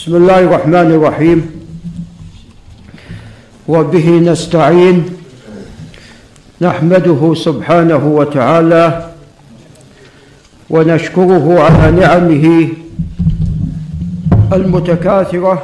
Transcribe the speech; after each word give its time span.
بسم 0.00 0.16
الله 0.16 0.38
الرحمن 0.40 0.90
الرحيم. 0.96 1.50
وبه 3.68 4.06
نستعين. 4.10 5.04
نحمده 6.60 7.34
سبحانه 7.34 8.04
وتعالى 8.06 8.84
ونشكره 10.70 11.60
على 11.60 11.90
نعمه 12.00 12.68
المتكاثرة. 14.52 15.56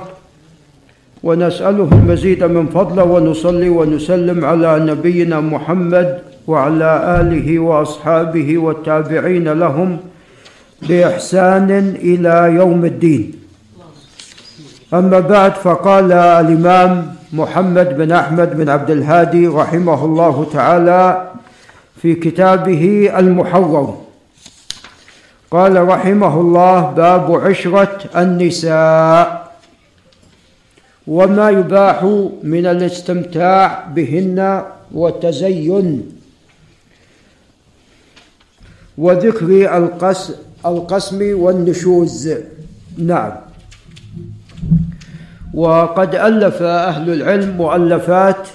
ونسأله 1.23 1.89
المزيد 1.93 2.45
من 2.45 2.67
فضله 2.67 3.05
ونصلي 3.05 3.69
ونسلم 3.69 4.45
على 4.45 4.85
نبينا 4.85 5.41
محمد 5.41 6.19
وعلى 6.47 6.91
آله 7.21 7.59
وأصحابه 7.59 8.59
والتابعين 8.59 9.49
لهم 9.49 9.97
بإحسان 10.89 11.71
إلى 12.05 12.55
يوم 12.55 12.85
الدين. 12.85 13.46
أما 14.95 15.21
بعد 15.21 15.55
فقال 15.55 16.13
الإمام 16.13 17.17
محمد 17.33 17.97
بن 17.97 18.13
أحمد 18.13 18.57
بن 18.57 18.69
عبد 18.69 18.91
الهادي 18.91 19.47
رحمه 19.47 20.05
الله 20.05 20.47
تعالى 20.53 21.31
في 22.03 22.15
كتابه 22.15 23.13
المحرر 23.19 23.99
قال 25.51 25.89
رحمه 25.89 26.41
الله 26.41 26.81
باب 26.91 27.35
عشرة 27.35 27.99
النساء 28.17 29.53
وما 31.07 31.51
يباح 31.51 32.03
من 32.43 32.67
الاستمتاع 32.67 33.85
بهن 33.95 34.63
والتزين 34.95 36.13
وذكر 38.99 39.81
القسم 40.67 41.41
والنشوز. 41.41 42.33
نعم. 42.99 43.46
وقد 45.57 46.15
ألف 46.15 46.63
أهل 46.63 47.13
العلم 47.13 47.57
مؤلفات 47.57 48.49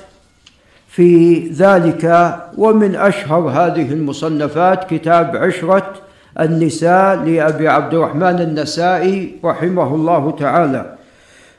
في 0.87 1.39
ذلك 1.47 2.35
ومن 2.57 2.95
أشهر 2.95 3.49
هذه 3.49 3.93
المصنفات 3.93 4.89
كتاب 4.89 5.35
عشرة 5.35 5.93
النساء 6.39 7.15
لأبي 7.15 7.67
عبد 7.67 7.93
الرحمن 7.93 8.41
النسائي 8.41 9.35
رحمه 9.45 9.95
الله 9.95 10.35
تعالى. 10.39 10.95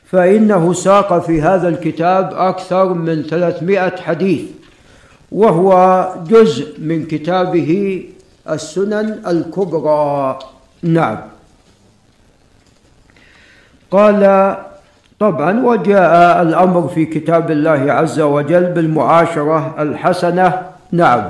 فإنه 0.06 0.72
ساق 0.72 1.18
في 1.18 1.42
هذا 1.42 1.68
الكتاب 1.68 2.32
أكثر 2.34 2.94
من 2.94 3.22
ثلاثمائة 3.22 3.96
حديث 3.96 4.42
وهو 5.32 6.08
جزء 6.28 6.80
من 6.80 7.06
كتابه 7.06 8.02
السنن 8.50 9.22
الكبرى. 9.26 10.38
نعم. 10.82 11.18
قال 13.90 14.56
طبعا 15.22 15.66
وجاء 15.66 16.42
الأمر 16.42 16.88
في 16.94 17.04
كتاب 17.04 17.50
الله 17.50 17.92
عز 17.92 18.20
وجل 18.20 18.64
بالمعاشرة 18.64 19.74
الحسنة. 19.78 20.52
نعم. 20.92 21.22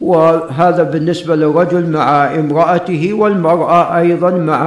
وهذا 0.00 0.82
بالنسبة 0.82 1.36
للرجل 1.36 1.90
مع 1.90 2.34
امرأته 2.34 3.12
والمرأة 3.12 3.98
أيضا 3.98 4.30
مع 4.30 4.60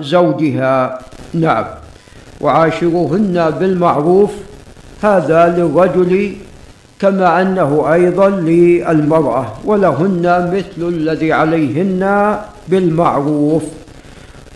زوجها. 0.00 0.98
نعم. 1.34 1.64
وعاشروهن 2.40 3.50
بالمعروف. 3.60 4.30
هذا 5.02 5.54
للرجل 5.56 6.32
كما 6.98 7.42
أنه 7.42 7.92
أيضا 7.92 8.28
للمرأة 8.28 9.46
ولهن 9.64 10.24
مثل 10.56 10.88
الذي 10.88 11.32
عليهن 11.32 12.36
بالمعروف. 12.68 13.83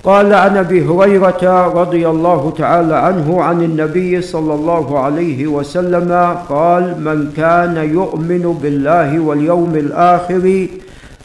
قال 0.04 0.34
عن 0.34 0.56
أبي 0.56 0.84
هريرة 0.86 1.66
رضي 1.66 2.08
الله 2.08 2.52
تعالى 2.58 2.94
عنه 2.96 3.42
عن 3.42 3.62
النبي 3.62 4.22
صلى 4.22 4.54
الله 4.54 4.98
عليه 4.98 5.46
وسلم 5.46 6.12
قال 6.48 7.00
من 7.00 7.32
كان 7.36 7.76
يؤمن 7.76 8.58
بالله 8.62 9.18
واليوم 9.18 9.76
الآخر 9.76 10.66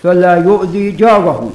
فلا 0.03 0.35
يؤذي 0.35 0.91
جاره. 0.91 1.51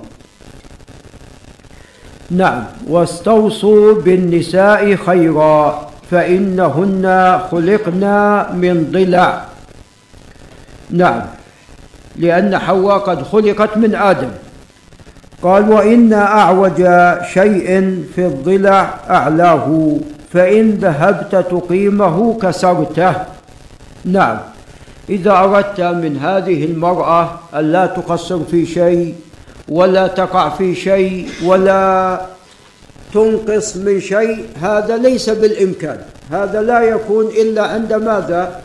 نعم 2.30 2.64
واستوصوا 2.88 3.94
بالنساء 4.02 4.94
خيرا 4.94 5.88
فإنهن 6.10 7.04
خلقن 7.50 8.04
من 8.54 8.88
ضلع. 8.92 9.44
نعم 10.90 11.22
لأن 12.16 12.58
حواء 12.58 12.98
قد 12.98 13.22
خلقت 13.22 13.76
من 13.76 13.94
آدم. 13.94 14.30
قال 15.42 15.72
وإن 15.72 16.12
أعوج 16.12 16.76
شيء 17.32 17.66
في 18.14 18.26
الضلع 18.26 18.94
أعلاه 19.10 19.96
فإن 20.32 20.70
ذهبت 20.70 21.46
تقيمه 21.50 22.38
كسرته. 22.42 23.14
نعم 24.04 24.38
إذا 25.08 25.32
أردت 25.32 25.80
من 25.80 26.16
هذه 26.16 26.64
المرأة 26.64 27.30
ألا 27.54 27.86
تقصر 27.86 28.44
في 28.50 28.66
شيء 28.66 29.14
ولا 29.68 30.06
تقع 30.06 30.48
في 30.48 30.74
شيء 30.74 31.28
ولا 31.44 32.20
تنقص 33.14 33.76
من 33.76 34.00
شيء 34.00 34.44
هذا 34.62 34.96
ليس 34.96 35.30
بالإمكان. 35.30 35.98
هذا 36.32 36.62
لا 36.62 36.80
يكون 36.80 37.26
إلا 37.26 37.62
عند 37.62 37.92
ماذا؟ 37.92 38.60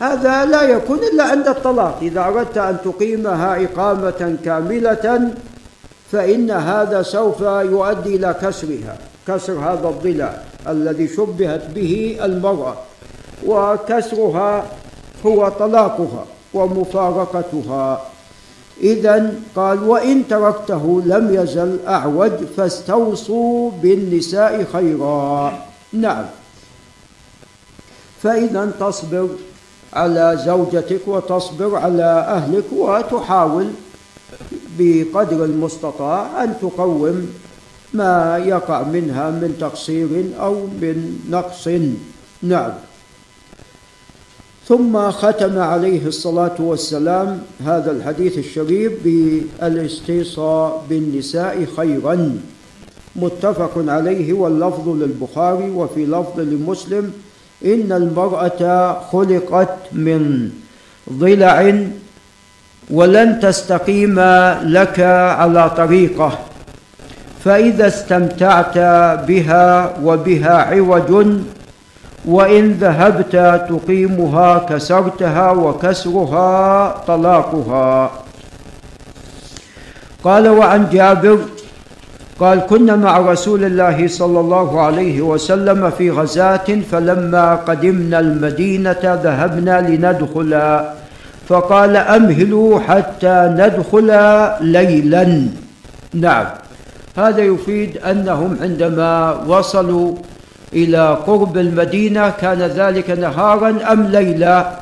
هذا 0.00 0.44
لا 0.44 0.62
يكون 0.62 0.98
إلا 1.12 1.24
عند 1.24 1.48
الطلاق. 1.48 1.98
إذا 2.02 2.20
أردت 2.20 2.58
أن 2.58 2.76
تقيمها 2.84 3.64
إقامة 3.64 4.36
كاملة 4.44 5.30
فإن 6.12 6.50
هذا 6.50 7.02
سوف 7.02 7.40
يؤدي 7.40 8.16
إلى 8.16 8.34
كسرها 8.42 8.98
كسر 9.28 9.52
هذا 9.52 9.88
الضلع 9.88 10.42
الذي 10.68 11.08
شبهت 11.08 11.70
به 11.74 12.18
المرأة. 12.22 12.74
وكسرها 13.46 14.66
هو 15.26 15.48
طلاقها 15.48 16.24
ومفارقتها. 16.54 18.02
إذا 18.80 19.34
قال 19.56 19.82
وإن 19.82 20.28
تركته 20.28 21.02
لم 21.06 21.34
يزل 21.34 21.78
أعوج 21.88 22.32
فاستوصوا 22.56 23.70
بالنساء 23.70 24.64
خيرا. 24.72 25.58
نعم. 25.92 26.24
فإذا 28.22 28.72
تصبر 28.80 29.28
على 29.92 30.40
زوجتك 30.46 31.00
وتصبر 31.06 31.76
على 31.76 32.26
أهلك 32.28 32.64
وتحاول 32.72 33.70
بقدر 34.78 35.44
المستطاع 35.44 36.44
أن 36.44 36.54
تقوم 36.62 37.26
ما 37.94 38.42
يقع 38.46 38.82
منها 38.82 39.30
من 39.30 39.56
تقصير 39.60 40.08
أو 40.40 40.54
من 40.54 41.18
نقص. 41.30 41.68
نعم. 42.42 42.72
ثم 44.68 45.10
ختم 45.10 45.58
عليه 45.58 46.06
الصلاة 46.06 46.56
والسلام 46.58 47.42
هذا 47.64 47.90
الحديث 47.90 48.38
الشريف 48.38 48.92
بالاستيصاء 49.04 50.84
بالنساء 50.90 51.64
خيرا. 51.76 52.38
متفق 53.16 53.72
عليه 53.76 54.32
واللفظ 54.32 54.88
للبخاري 54.88 55.70
وفي 55.70 56.06
لفظ 56.06 56.40
لمسلم 56.40 57.12
إن 57.64 57.92
المرأة 57.92 58.92
خلقت 59.12 59.76
من 59.92 60.50
ضلع 61.12 61.82
ولن 62.90 63.40
تستقيم 63.40 64.20
لك 64.62 65.00
على 65.40 65.70
طريقه. 65.70 66.38
فإذا 67.44 67.86
استمتعت 67.86 68.78
بها 69.28 69.92
وبها 70.02 70.56
عوج 70.74 71.26
وإن 72.24 72.72
ذهبت 72.72 73.32
تقيمها 73.68 74.58
كسرتها 74.58 75.50
وكسرها 75.50 76.88
طلاقها. 77.06 78.10
قال 80.24 80.48
وعن 80.48 80.88
جابر 80.92 81.38
قال 82.40 82.58
كنا 82.66 82.96
مع 82.96 83.18
رسول 83.18 83.64
الله 83.64 84.08
صلى 84.08 84.40
الله 84.40 84.80
عليه 84.80 85.22
وسلم 85.22 85.90
في 85.90 86.10
غزاة 86.10 86.68
فلما 86.90 87.54
قدمنا 87.54 88.18
المدينة 88.20 89.02
ذهبنا 89.02 89.80
لندخل 89.80 90.80
فقال 91.48 91.96
أمهلوا 91.96 92.80
حتى 92.80 93.54
ندخل 93.56 94.10
ليلا. 94.60 95.48
نعم. 96.14 96.46
هذا 97.16 97.42
يفيد 97.42 97.96
أنهم 97.96 98.58
عندما 98.60 99.42
وصلوا 99.46 100.14
إلى 100.72 101.18
قرب 101.26 101.58
المدينة 101.58 102.30
كان 102.30 102.58
ذلك 102.58 103.10
نهارا 103.10 103.92
أم 103.92 104.02
ليلا؟ 104.06 104.72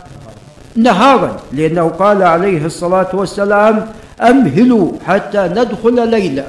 نهارا 0.77 1.37
لأنه 1.53 1.89
قال 1.89 2.23
عليه 2.23 2.67
الصلاة 2.67 3.09
والسلام 3.13 3.87
أمهلوا 4.21 4.93
حتى 5.07 5.49
ندخل 5.57 6.09
ليلا. 6.09 6.45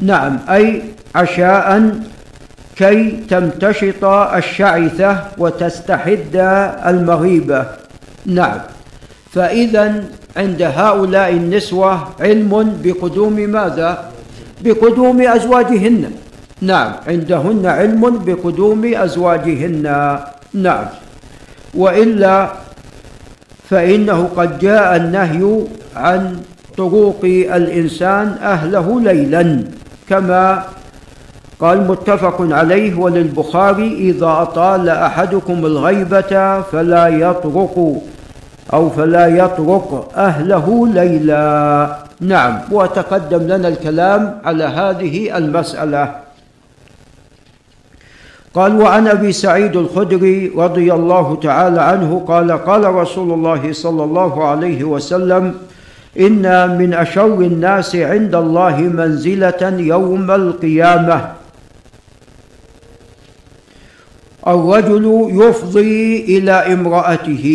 نعم 0.00 0.38
أي 0.50 0.82
عشاء 1.14 1.92
كي 2.78 3.26
تمتشط 3.30 4.04
الشعثة 4.04 5.24
وتستحد 5.38 6.36
المغيبة. 6.86 7.66
نعم. 8.26 8.58
فإذا 9.32 10.04
عند 10.36 10.62
هؤلاء 10.62 11.30
النسوة 11.30 12.08
علم 12.20 12.78
بقدوم 12.84 13.34
ماذا؟ 13.34 14.10
بقدوم 14.64 15.20
أزواجهن. 15.20 16.10
نعم. 16.62 16.92
عندهن 17.08 17.66
علم 17.66 18.02
بقدوم 18.24 18.94
أزواجهن. 18.94 19.86
نعم. 20.54 20.86
وإلا 21.74 22.48
فإنه 23.70 24.30
قد 24.36 24.58
جاء 24.58 24.96
النهي 24.96 25.42
عن 25.96 26.40
طروق 26.76 27.20
الإنسان 27.24 28.36
أهله 28.42 29.00
ليلا 29.00 29.64
كما 30.08 30.64
قال 31.60 31.88
متفق 31.88 32.36
عليه 32.40 32.94
وللبخاري 32.94 33.92
إذا 33.94 34.26
أطال 34.26 34.88
أحدكم 34.88 35.66
الغيبة 35.66 36.60
فلا 36.60 37.08
يطرق 37.08 38.02
أو 38.72 38.90
فلا 38.90 39.26
يطرق 39.26 40.10
أهله 40.16 40.88
ليلا. 40.88 41.96
نعم 42.20 42.58
وتقدم 42.70 43.42
لنا 43.42 43.68
الكلام 43.68 44.38
على 44.44 44.64
هذه 44.64 45.36
المسألة. 45.38 46.14
قال 48.54 48.80
وعن 48.80 49.08
أبي 49.08 49.32
سعيد 49.32 49.76
الخدري 49.76 50.52
رضي 50.56 50.92
الله 50.92 51.38
تعالى 51.42 51.80
عنه 51.80 52.24
قال 52.28 52.52
قال 52.52 52.94
رسول 52.94 53.32
الله 53.32 53.72
صلى 53.72 54.04
الله 54.04 54.44
عليه 54.48 54.84
وسلم 54.84 55.54
ان 56.20 56.78
من 56.78 56.94
أشر 56.94 57.34
الناس 57.34 57.96
عند 57.96 58.34
الله 58.34 58.76
منزلة 58.78 59.74
يوم 59.78 60.30
القيامة. 60.30 61.37
الرجل 64.48 65.28
يفضي 65.30 66.24
إلى 66.38 66.52
امرأته 66.52 67.46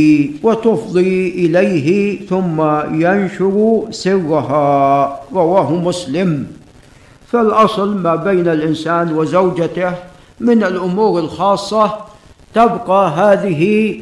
وتفضي 0.44 1.30
إليه 1.30 2.19
ثم 2.25 2.62
ينشر 3.01 3.84
سرها 3.92 5.19
رواه 5.34 5.72
مسلم. 5.72 6.48
فالأصل 7.28 7.98
ما 7.98 8.16
بين 8.16 8.48
الإنسان 8.48 9.13
وزوجته 9.13 9.94
من 10.40 10.63
الأمور 10.63 11.19
الخاصة 11.19 11.94
تبقى 12.56 13.10
هذه 13.10 14.00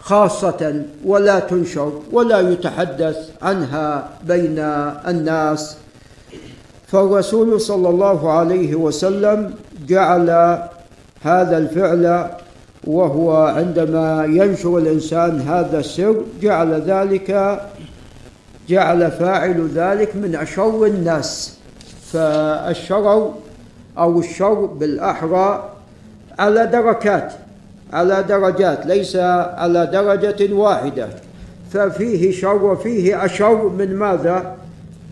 خاصة 0.00 0.82
ولا 1.04 1.38
تنشر 1.38 1.92
ولا 2.12 2.40
يتحدث 2.40 3.16
عنها 3.42 4.08
بين 4.26 4.58
الناس. 5.08 5.76
فالرسول 6.86 7.60
صلى 7.60 7.88
الله 7.88 8.30
عليه 8.32 8.74
وسلم 8.74 9.54
جعل 9.88 10.58
هذا 11.24 11.58
الفعل 11.58 12.30
وهو 12.84 13.36
عندما 13.36 14.24
ينشر 14.24 14.78
الإنسان 14.78 15.40
هذا 15.40 15.78
السر 15.78 16.16
جعل 16.42 16.72
ذلك 16.80 17.60
جعل 18.68 19.10
فاعل 19.10 19.68
ذلك 19.74 20.16
من 20.16 20.36
أشر 20.36 20.84
الناس. 20.86 21.58
فالشرر 22.12 23.34
أو 23.98 24.20
الشر 24.20 24.54
بالأحرى 24.54 25.70
على 26.38 26.66
دركات 26.66 27.32
على 27.92 28.22
درجات 28.22 28.86
ليس 28.86 29.16
على 29.56 29.86
درجة 29.86 30.54
واحدة. 30.54 31.08
ففيه 31.72 32.32
شر 32.32 32.64
وفيه 32.64 33.24
أشر 33.24 33.68
من 33.68 33.96
ماذا؟ 33.96 34.56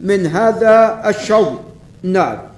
من 0.02 0.26
هذا 0.26 1.02
الشر. 1.06 1.58
نعم. 2.02 2.51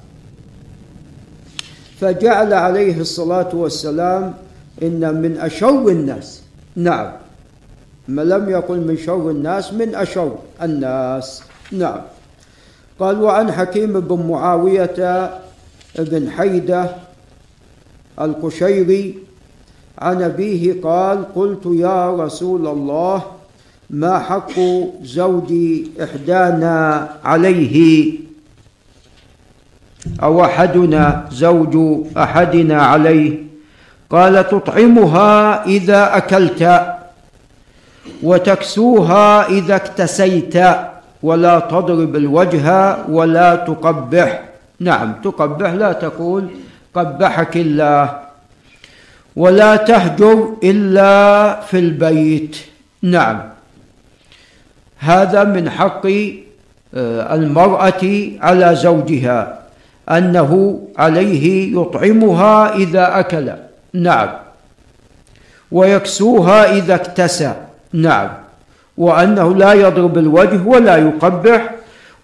فجعل 2.05 2.53
عليه 2.53 3.01
الصلاة 3.01 3.49
والسلام 3.55 4.35
إن 4.83 5.23
من 5.23 5.37
أشر 5.41 5.89
الناس. 5.89 6.43
نعم. 6.77 7.13
ما 8.09 8.23
لم 8.23 8.51
يقل 8.51 8.81
من 8.81 8.97
شر 8.97 9.31
الناس 9.31 9.73
من 9.73 9.95
أشر 9.95 10.37
الناس. 10.63 11.43
نعم. 11.73 12.01
قال 13.01 13.23
وعن 13.23 13.53
حكيم 13.53 14.01
بن 14.01 14.27
معاوية 14.29 15.31
بن 15.99 16.31
حيدة 16.31 16.91
القشيري 18.21 19.19
عن 19.99 20.23
أبيه 20.23 20.83
قال 20.83 21.35
قلت 21.35 21.67
يا 21.67 22.17
رسول 22.17 22.67
الله 22.67 23.23
ما 23.91 24.19
حق 24.19 24.61
زوج 25.03 25.53
إحدانا 26.03 27.09
عليه؟ 27.25 28.24
أو 30.23 30.45
أحدنا 30.45 31.25
زوج 31.31 32.05
أحدنا 32.17 32.83
عليه؟ 32.83 33.45
قال 34.11 34.49
تطعمها 34.49 35.65
إذا 35.67 36.17
أكلت 36.17 36.95
وتكسوها 38.23 39.49
إذا 39.49 39.77
اكتسيت 39.77 40.55
ولا 41.23 41.59
تضرب 41.59 42.17
الوجه 42.17 42.97
ولا 43.09 43.55
تقبح. 43.55 44.43
نعم 44.81 45.13
تقبح 45.25 45.71
لا 45.71 45.93
تقول 45.93 46.49
قبحك 46.95 47.57
الله. 47.57 48.21
ولا 49.37 49.77
تهجر 49.77 50.55
إلا 50.63 51.61
في 51.61 51.79
البيت. 51.79 52.57
نعم. 53.03 53.41
هذا 54.99 55.45
من 55.45 55.71
حق 55.71 56.07
آه، 56.95 57.35
المرأة 57.35 58.03
على 58.41 58.77
زوجها. 58.77 59.64
أنه 60.11 60.81
عليه 60.99 61.77
يطعمها 61.81 62.75
إذا 62.77 63.21
أكل. 63.21 63.51
نعم. 63.93 64.29
ويكسوها 65.73 66.77
إذا 66.77 66.95
اكتسى. 66.95 67.53
نعم. 67.93 68.29
وأنه 68.99 69.55
لا 69.55 69.73
يضرب 69.73 70.19
الوجه 70.19 70.61
ولا 70.67 70.97
يقبح 70.97 71.75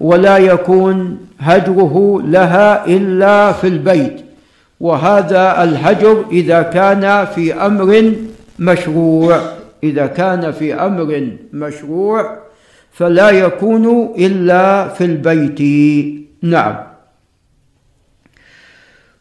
ولا 0.00 0.37
يكون 0.37 1.19
هجره 1.41 2.23
لها 2.25 2.87
إلا 2.87 3.53
في 3.53 3.67
البيت. 3.67 4.21
وهذا 4.81 5.62
الهجر 5.62 6.25
إذا 6.32 6.62
كان 6.62 7.27
في 7.35 7.55
أمر 7.55 8.12
مشروع. 8.59 9.41
إذا 9.85 10.06
كان 10.06 10.53
في 10.53 10.75
أمر 10.75 11.29
مشروع 11.53 12.38
فلا 12.93 13.31
يكون 13.31 14.15
إلا 14.19 14.88
في 14.88 15.05
البيت. 15.05 15.61
نعم. 16.43 16.89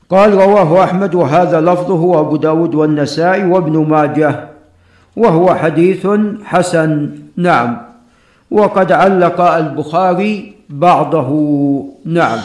قال 0.09 0.33
رواه 0.33 0.83
أحمد 0.83 1.15
وهذا 1.15 1.61
لفظه 1.61 2.01
وأبو 2.01 2.35
داود 2.35 2.75
والنسائي 2.75 3.45
وابن 3.45 3.85
ماجه 3.85 4.49
وهو 5.15 5.55
حديث 5.55 6.07
حسن. 6.43 7.09
نعم. 7.37 7.77
وقد 8.51 8.91
علق 8.91 9.41
البخاري 9.41 10.53
بعضه. 10.69 11.29
نعم. 12.05 12.39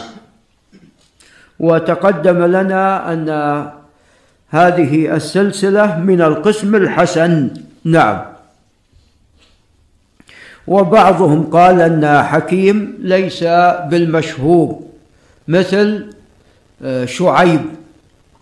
وتقدم 1.59 2.45
لنا 2.45 3.13
أن 3.13 3.29
هذه 4.49 5.15
السلسلة 5.15 5.99
من 5.99 6.21
القسم 6.21 6.75
الحسن. 6.75 7.49
نعم. 7.85 8.21
وبعضهم 10.67 11.43
قال 11.43 11.81
أن 11.81 12.23
حكيم 12.23 12.97
ليس 12.99 13.43
بالمشهور 13.89 14.79
مثل 15.47 16.14
شعيب 17.05 17.61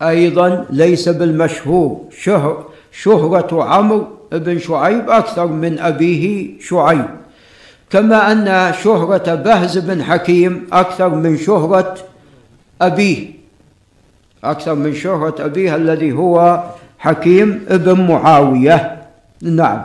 أيضا 0.02 0.66
ليس 0.70 1.08
بالمشهور. 1.08 2.04
شهر 2.22 2.64
شهرة 2.92 3.64
عمرو 3.64 4.06
بن 4.32 4.58
شعيب 4.58 5.10
أكثر 5.10 5.46
من 5.46 5.78
أبيه 5.78 6.50
شعيب. 6.60 7.04
كما 7.90 8.32
أن 8.32 8.72
شهرة 8.82 9.34
بهز 9.34 9.78
بن 9.78 10.02
حكيم 10.02 10.66
أكثر 10.72 11.08
من 11.08 11.36
شهرة 11.36 11.94
أبيه. 12.82 13.30
أكثر 14.44 14.74
من 14.74 14.94
شهرة 14.94 15.34
أبيه 15.44 15.76
الذي 15.76 16.12
هو 16.12 16.62
حكيم 16.98 17.64
بن 17.70 18.00
معاوية. 18.00 18.96
نعم. 19.42 19.84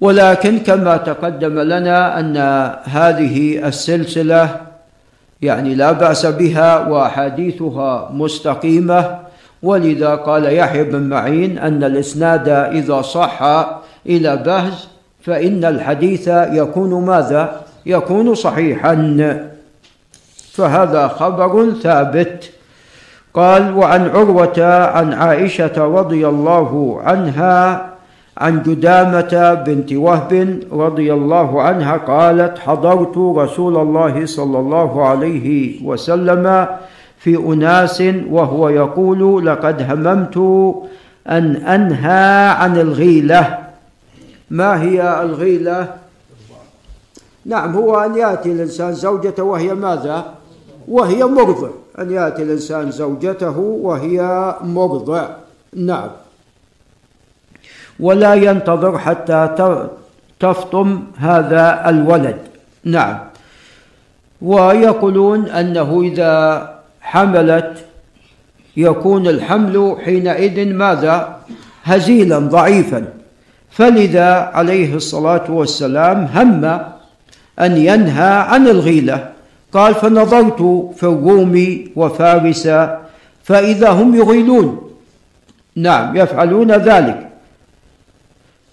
ولكن 0.00 0.58
كما 0.58 0.96
تقدم 0.96 1.58
لنا 1.58 2.20
أن 2.20 2.36
هذه 2.84 3.66
السلسلة 3.68 4.67
يعني 5.42 5.74
لا 5.74 5.92
بأس 5.92 6.26
بها 6.26 6.88
وأحاديثها 6.88 8.10
مستقيمة. 8.12 9.18
ولذا 9.62 10.14
قال 10.14 10.56
يحيى 10.56 10.84
بن 10.84 11.02
معين 11.02 11.58
أن 11.58 11.84
الإسناد 11.84 12.48
إذا 12.48 13.02
صح 13.02 13.42
إلى 14.06 14.36
بهز 14.36 14.88
فإن 15.22 15.64
الحديث 15.64 16.28
يكون 16.28 17.04
ماذا؟ 17.06 17.60
يكون 17.86 18.34
صحيحا. 18.34 18.94
فهذا 20.52 21.08
خبر 21.08 21.72
ثابت. 21.82 22.50
قال 23.34 23.76
وعن 23.76 24.08
عروة 24.08 24.64
عن 24.84 25.12
عائشة 25.12 25.84
رضي 25.84 26.28
الله 26.28 27.00
عنها 27.02 27.88
عن 28.38 28.62
جدامة 28.62 29.54
بنت 29.54 29.92
وهب 29.92 30.60
رضي 30.72 31.12
الله 31.12 31.62
عنها 31.62 31.96
قالت 31.96 32.58
حضرت 32.58 33.18
رسول 33.18 33.76
الله 33.76 34.26
صلى 34.26 34.58
الله 34.58 35.06
عليه 35.06 35.78
وسلم 35.84 36.66
في 37.18 37.36
أناس 37.36 38.02
وهو 38.30 38.68
يقول 38.68 39.46
لقد 39.46 39.82
هممت 39.82 40.36
أن 41.28 41.56
أنهى 41.56 42.48
عن 42.50 42.76
الغيلة 42.80 43.58
ما 44.50 44.82
هي 44.82 45.22
الغيلة؟ 45.22 45.94
نعم 47.46 47.74
هو 47.74 48.00
أن 48.00 48.16
يأتي 48.16 48.52
الإنسان 48.52 48.92
زوجته 48.92 49.42
وهي 49.42 49.74
ماذا؟ 49.74 50.34
وهي 50.88 51.24
مرضع 51.24 51.68
أن 51.98 52.10
يأتي 52.10 52.42
الإنسان 52.42 52.90
زوجته 52.90 53.58
وهي 53.58 54.54
مرضع 54.64 55.26
نعم 55.76 56.08
ولا 58.00 58.34
ينتظر 58.34 58.98
حتى 58.98 59.88
تفطم 60.40 61.02
هذا 61.18 61.90
الولد. 61.90 62.36
نعم. 62.84 63.18
ويقولون 64.42 65.48
أنه 65.48 66.02
إذا 66.02 66.74
حملت 67.00 67.84
يكون 68.76 69.26
الحمل 69.26 69.96
حينئذ 70.04 70.74
ماذا؟ 70.74 71.36
هزيلا 71.84 72.38
ضعيفا. 72.38 73.04
فلذا 73.70 74.50
عليه 74.54 74.94
الصلاة 74.94 75.50
والسلام 75.50 76.28
هم 76.34 76.64
أن 77.60 77.76
ينهى 77.76 78.30
عن 78.30 78.68
الغيلة. 78.68 79.30
قال 79.72 79.94
فنظرت 79.94 80.62
في 80.96 81.02
الروم 81.02 81.84
وفارس 81.96 82.68
فإذا 83.44 83.90
هم 83.90 84.14
يغيلون. 84.14 84.90
نعم 85.76 86.16
يفعلون 86.16 86.72
ذلك. 86.72 87.27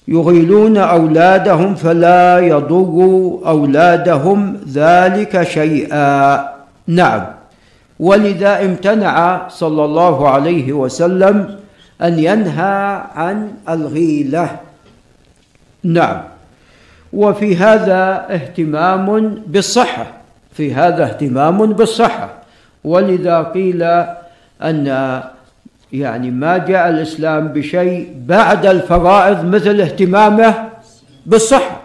يغيلون 0.07 0.77
أولادهم 0.77 1.75
فلا 1.75 2.39
يضر 2.39 2.97
أولادهم 3.47 4.57
ذلك 4.73 5.43
شيئا. 5.43 6.49
نعم. 6.87 7.25
ولذا 7.99 8.65
امتنع 8.65 9.47
صلى 9.47 9.85
الله 9.85 10.29
عليه 10.29 10.73
وسلم 10.73 11.55
أن 12.01 12.19
ينهى 12.19 13.01
عن 13.15 13.51
الغيلة. 13.69 14.49
نعم. 15.83 16.21
وفي 17.13 17.55
هذا 17.55 18.25
اهتمام 18.29 19.35
بالصحة. 19.47 20.05
في 20.53 20.73
هذا 20.73 21.03
اهتمام 21.03 21.73
بالصحة. 21.73 22.29
ولذا 22.83 23.41
قيل 23.41 23.83
أن 24.61 25.23
يعني 25.99 26.31
ما 26.31 26.57
جاء 26.57 26.89
الإسلام 26.89 27.47
بشيء 27.47 28.15
بعد 28.27 28.65
الفرائض 28.65 29.45
مثل 29.45 29.81
اهتمامه 29.81 30.69
بالصحة 31.25 31.81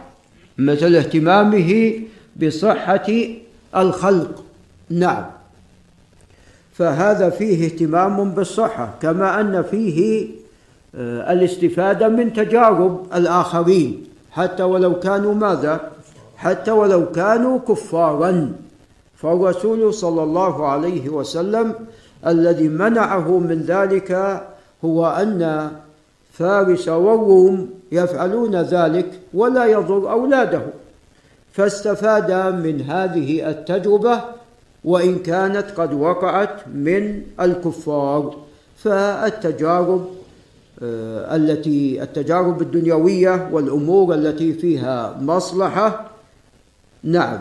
مثل 0.59 0.95
اهتمامه 0.95 2.01
بصحة 2.37 3.07
الخلق. 3.77 4.45
نعم. 4.91 5.25
فهذا 6.73 7.31
فيه 7.31 7.65
اهتمام 7.65 8.31
بالصحة 8.31 8.95
كما 9.03 9.41
أن 9.41 9.63
فيه 9.63 10.29
آه، 10.95 11.33
الاستفادة 11.33 12.09
من 12.09 12.33
تجارب 12.33 13.07
الآخرين 13.15 14.05
حتى 14.33 14.63
ولو 14.63 15.01
كانوا 15.01 15.35
ماذا؟ 15.35 15.81
حتى 16.37 16.71
ولو 16.71 17.11
كانوا 17.13 17.59
كفارا. 17.59 18.53
فالرسول 19.17 19.95
صلى 19.95 20.23
الله 20.23 20.67
عليه 20.67 21.09
وسلم 21.09 21.75
الذي 22.27 22.69
منعه 22.69 23.39
من 23.39 23.63
ذلك 23.63 24.43
هو 24.85 25.07
أن 25.07 25.71
فارس 26.33 26.89
والروم 26.89 27.71
يفعلون 27.93 28.57
ذلك 28.57 29.21
ولا 29.35 29.65
يضر 29.65 30.11
أولاده. 30.13 30.63
فاستفاد 31.53 32.33
من 32.55 32.81
هذه 32.81 33.51
التجربة 33.51 34.21
وإن 34.85 35.19
كانت 35.19 35.67
قد 35.77 35.93
وقعت 35.93 36.69
من 36.75 37.23
الكفار. 37.41 38.37
فالتجارب 38.77 40.07
آه، 40.83 41.37
التي 41.37 42.03
التجارب 42.03 42.63
الدنيوية 42.63 43.49
والأمور 43.53 44.15
التي 44.15 44.53
فيها 44.53 45.19
مصلحة 45.21 46.11
نعم. 47.03 47.41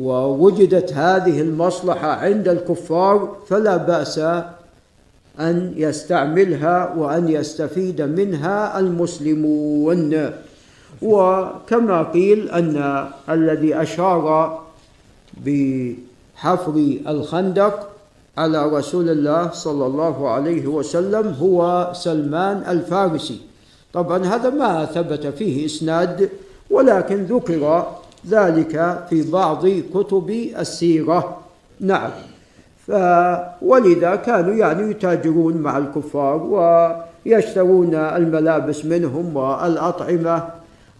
ووجدت 0.00 0.92
هذه 0.92 1.40
المصلحة 1.40 2.08
عند 2.08 2.48
الكفار 2.48 3.36
فلا 3.48 3.76
بأس 3.76 4.18
أن 5.40 5.72
يستعملها 5.76 6.94
وأن 6.96 7.28
يستفيد 7.28 8.02
منها 8.02 8.78
المسلمون. 8.78 10.30
وكما 11.02 12.02
قيل 12.02 12.50
أن 12.50 13.06
الذي 13.28 13.82
أشار 13.82 14.58
بحفر 15.46 16.96
الخندق 17.08 17.88
على 18.38 18.66
رسول 18.66 19.08
الله 19.08 19.50
صلى 19.50 19.86
الله 19.86 20.28
عليه 20.28 20.66
وسلم 20.66 21.36
هو 21.40 21.90
سلمان 21.94 22.64
الفارسي. 22.68 23.40
طبعا 23.92 24.24
هذا 24.24 24.50
ما 24.50 24.84
ثبت 24.84 25.26
فيه 25.26 25.66
إسناد 25.66 26.28
ولكن 26.70 27.24
ذكر 27.24 27.86
ذلك 28.28 29.04
في 29.10 29.30
بعض 29.30 29.66
كتب 29.94 30.30
السيرة. 30.58 31.36
نعم. 31.80 32.10
ولذا 33.62 34.14
كانوا 34.14 34.54
يعني 34.54 34.90
يتاجرون 34.90 35.56
مع 35.56 35.78
الكفار 35.78 36.42
ويشترون 36.42 37.94
الملابس 37.94 38.84
منهم 38.84 39.36
والأطعمة 39.36 40.48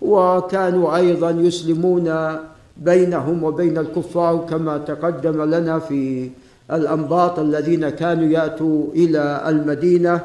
وكانوا 0.02 0.96
أيضا 0.96 1.30
يسلمون 1.30 2.36
بينهم 2.76 3.44
وبين 3.44 3.78
الكفار 3.78 4.46
كما 4.50 4.78
تقدم 4.78 5.42
لنا 5.42 5.78
في 5.78 6.30
الأنباط 6.72 7.38
الذين 7.38 7.88
كانوا 7.88 8.24
يأتوا 8.24 8.86
إلى 8.94 9.42
المدينة. 9.48 10.20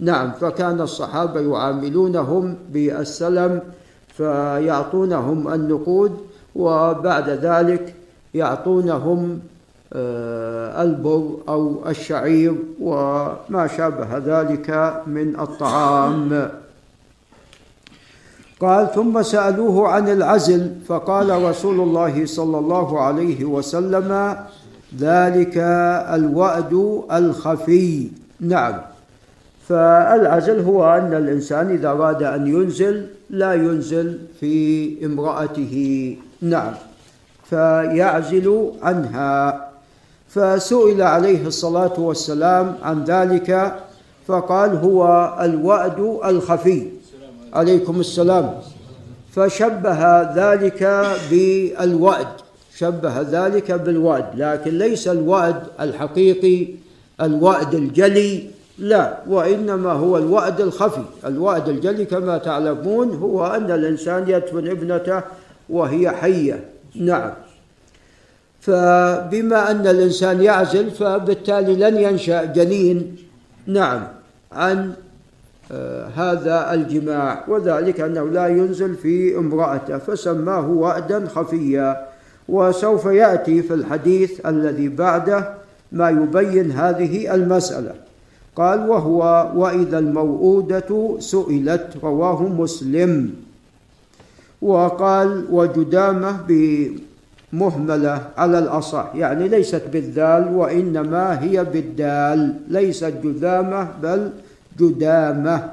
نعم. 0.00 0.32
فكان 0.32 0.80
الصحابة 0.80 1.40
يعاملونهم 1.40 2.56
بالسلم 2.72 3.60
فيعطونهم 4.16 5.54
النقود 5.54 6.16
وبعد 6.54 7.30
ذلك 7.30 7.94
يعطونهم 8.34 9.40
آه، 9.96 10.82
البر 10.82 11.36
أو 11.48 11.88
الشعير 11.88 12.54
وما 12.80 13.68
شابه 13.76 14.18
ذلك 14.18 15.02
من 15.06 15.40
الطعام. 15.40 16.50
قال 18.60 18.92
ثم 18.94 19.22
سألوه 19.22 19.88
عن 19.88 20.08
العزل 20.08 20.72
فقال 20.86 21.42
رسول 21.42 21.80
الله 21.80 22.26
صلى 22.26 22.58
الله 22.58 23.00
عليه 23.00 23.44
وسلم 23.44 24.36
ذلك 24.98 25.58
الوأد 26.14 27.02
الخفي. 27.12 28.08
نعم. 28.40 28.74
فالعزل 29.68 30.60
هو 30.60 30.94
أن 30.94 31.14
الإنسان 31.14 31.70
إذا 31.70 31.88
أراد 31.88 32.22
أن 32.22 32.46
ينزل 32.46 33.06
لا 33.30 33.54
ينزل 33.54 34.18
في 34.40 35.06
امرأته. 35.06 36.16
نعم. 36.44 36.72
فيعزل 37.50 38.72
عنها. 38.82 39.70
فسئل 40.28 41.02
عليه 41.02 41.46
الصلاة 41.46 42.00
والسلام 42.00 42.74
عن 42.82 43.04
ذلك 43.04 43.74
فقال 44.26 44.76
هو 44.76 45.34
الوأد 45.40 46.18
الخفي. 46.24 46.88
عليكم 47.52 48.00
السلام. 48.00 48.54
فشبه 49.32 50.22
ذلك 50.22 51.06
بالوأد 51.30 52.26
شبه 52.76 53.20
ذلك 53.20 53.72
بالوعد 53.72 54.26
لكن 54.34 54.78
ليس 54.78 55.08
الوعد 55.08 55.62
الحقيقي 55.80 56.68
الوعد 57.20 57.74
الجلي. 57.74 58.50
لا 58.78 59.18
وإنما 59.28 59.92
هو 59.92 60.18
الوعد 60.18 60.60
الخفي. 60.60 61.04
الوعد 61.26 61.68
الجلي 61.68 62.04
كما 62.04 62.38
تعلمون 62.38 63.10
هو 63.10 63.46
أن 63.46 63.70
الإنسان 63.70 64.24
يدفن 64.28 64.70
ابنته 64.70 65.22
وهي 65.68 66.10
حية. 66.10 66.64
نعم. 66.96 67.32
فبما 68.60 69.70
أن 69.70 69.86
الإنسان 69.86 70.42
يعزل 70.42 70.90
فبالتالي 70.90 71.76
لن 71.76 71.96
ينشأ 71.96 72.44
جنين. 72.44 73.16
نعم. 73.66 74.02
عن 74.52 74.92
آه 75.72 76.06
هذا 76.06 76.74
الجماع. 76.74 77.44
وذلك 77.48 78.00
أنه 78.00 78.28
لا 78.30 78.46
ينزل 78.48 78.94
في 78.94 79.36
امرأته 79.38 79.98
فسماه 79.98 80.68
وعدا 80.70 81.28
خفيا. 81.28 82.06
وسوف 82.48 83.04
يأتي 83.04 83.62
في 83.62 83.74
الحديث 83.74 84.46
الذي 84.46 84.88
بعده 84.88 85.54
ما 85.92 86.10
يبين 86.10 86.70
هذه 86.70 87.34
المسألة. 87.34 87.94
قال 88.56 88.88
وهو 88.88 89.52
وإذا 89.54 89.98
الموءودة 89.98 91.16
سئلت 91.18 91.86
رواه 92.02 92.42
مسلم. 92.42 93.43
وقال 94.64 95.44
وجدامه 95.50 96.36
بمهملة 96.48 98.22
على 98.36 98.58
الأصح 98.58 99.06
يعني 99.14 99.48
ليست 99.48 99.82
بالذال 99.92 100.48
وإنما 100.54 101.42
هي 101.42 101.64
بالدال 101.64 102.54
ليست 102.68 103.14
جذامه 103.24 103.88
بل 104.02 104.30
جدامة. 104.80 105.68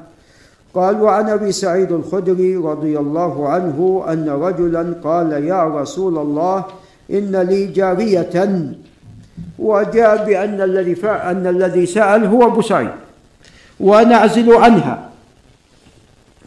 قال 0.73 1.01
وعن 1.01 1.29
أبي 1.29 1.51
سعيد 1.51 1.91
الخدري 1.91 2.55
رضي 2.55 2.99
الله 2.99 3.49
عنه 3.49 4.05
أن 4.09 4.29
رجلا 4.29 4.93
قال 5.03 5.31
يا 5.31 5.63
رسول 5.63 6.17
الله 6.17 6.65
إن 7.11 7.35
لي 7.35 7.65
جارية. 7.65 8.35
وجاء 9.59 10.25
بأن 10.25 10.61
الذي 10.61 11.05
أن 11.05 11.47
الذي 11.47 11.85
سأل 11.85 12.25
هو 12.25 12.47
أبو 12.47 12.61
سعيد 12.61 12.91
وأنا 13.79 14.15
اعزل 14.15 14.53
عنها. 14.53 15.09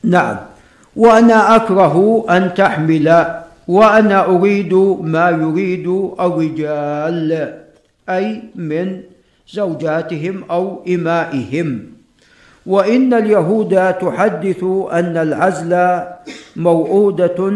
نعم. 0.04 0.53
وأنا 0.96 1.56
أكره 1.56 2.24
أن 2.30 2.54
تحمل 2.54 3.26
وأنا 3.68 4.26
أريد 4.26 4.74
ما 5.00 5.30
يريد 5.30 5.86
الرجال 6.20 7.54
أي 8.08 8.42
من 8.54 9.00
زوجاتهم 9.48 10.44
أو 10.50 10.82
إمائهم. 10.88 11.86
وإن 12.66 13.14
اليهود 13.14 13.92
تحدث 13.92 14.64
أن 14.92 15.16
العزل 15.16 16.00
موؤودة 16.56 17.52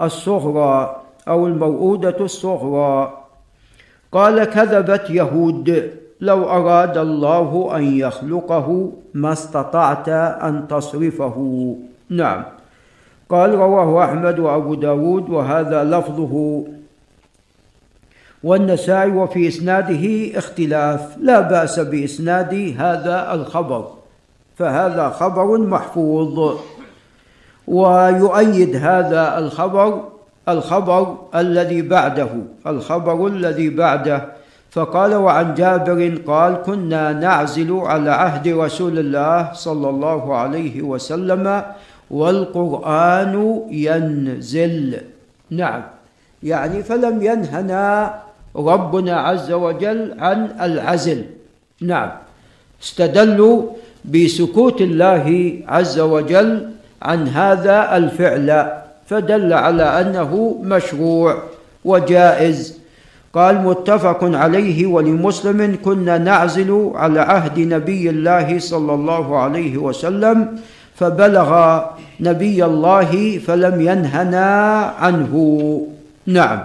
الصغرى 0.00 0.96
أو 1.28 1.46
الموؤودة 1.46 2.16
الصغرى. 2.20 3.24
قال 4.12 4.44
كذبت 4.44 5.10
يهود 5.10 5.90
لو 6.20 6.44
أراد 6.44 6.98
الله 6.98 7.76
أن 7.76 7.98
يخلقه 7.98 8.92
ما 9.14 9.32
استطعت 9.32 10.08
أن 10.08 10.68
تصرفه. 10.68 11.36
نعم. 12.10 12.44
قال 13.28 13.54
رواه 13.54 14.04
أحمد 14.04 14.38
وأبو 14.38 14.74
داود 14.74 15.30
وهذا 15.30 15.84
لفظه. 15.84 16.64
والنسائي 18.44 19.10
وفي 19.10 19.48
إسناده 19.48 20.38
اختلاف. 20.38 21.18
لا 21.20 21.40
بأس 21.40 21.80
بإسناد 21.80 22.74
هذا 22.78 23.34
الخبر 23.34 23.88
فهذا 24.56 25.08
خبر 25.08 25.58
محفوظ. 25.58 26.56
ويؤيد 27.66 28.76
هذا 28.76 29.38
الخبر 29.38 30.08
الخبر 30.48 31.16
الذي 31.34 31.82
بعده 31.82 32.28
الخبر 32.66 33.26
الذي 33.26 33.70
بعده. 33.70 34.34
فقال 34.74 35.14
وعن 35.14 35.54
جابر 35.54 36.18
قال 36.26 36.62
كنا 36.62 37.12
نعزل 37.12 37.72
على 37.72 38.10
عهد 38.10 38.48
رسول 38.48 38.98
الله 38.98 39.52
صلى 39.52 39.88
الله 39.88 40.36
عليه 40.36 40.82
وسلم 40.82 41.62
والقرآن 42.14 43.34
ينزل. 43.70 44.96
نعم. 45.50 45.82
يعني 46.42 46.82
فلم 46.82 47.22
ينهنا 47.22 48.14
ربنا 48.56 49.14
عز 49.20 49.52
وجل 49.52 50.14
عن 50.18 50.38
العزل. 50.60 51.20
نعم. 51.80 52.10
استدلوا 52.82 53.56
بسكوت 54.04 54.80
الله 54.80 55.26
عز 55.68 55.98
وجل 56.00 56.50
عن 57.02 57.20
هذا 57.28 57.96
الفعل 57.96 58.48
فدل 59.06 59.52
على 59.52 59.82
أنه 60.00 60.60
مشروع 60.62 61.42
وجائز. 61.84 62.84
قال 63.34 63.54
متفق 63.66 64.24
عليه 64.24 64.86
ولمسلم 64.86 65.78
كنا 65.84 66.18
نعزل 66.18 66.70
على 66.94 67.20
عهد 67.20 67.58
نبي 67.58 68.10
الله 68.10 68.58
صلى 68.58 68.94
الله 68.94 69.38
عليه 69.38 69.74
وسلم 69.76 70.58
فبلغ 70.94 71.80
نبي 72.20 72.64
الله 72.64 73.38
فلم 73.38 73.80
ينهنا 73.80 74.46
عنه. 74.98 75.34
نعم. 76.26 76.64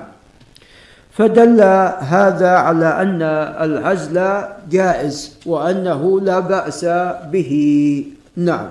فدل 1.12 1.62
هذا 2.00 2.50
على 2.50 2.86
أن 3.02 3.22
العزل 3.66 4.44
جائز 4.72 5.38
وأنه 5.46 6.22
لا 6.22 6.40
بأس 6.40 6.86
به. 7.32 7.52
نعم. 8.38 8.70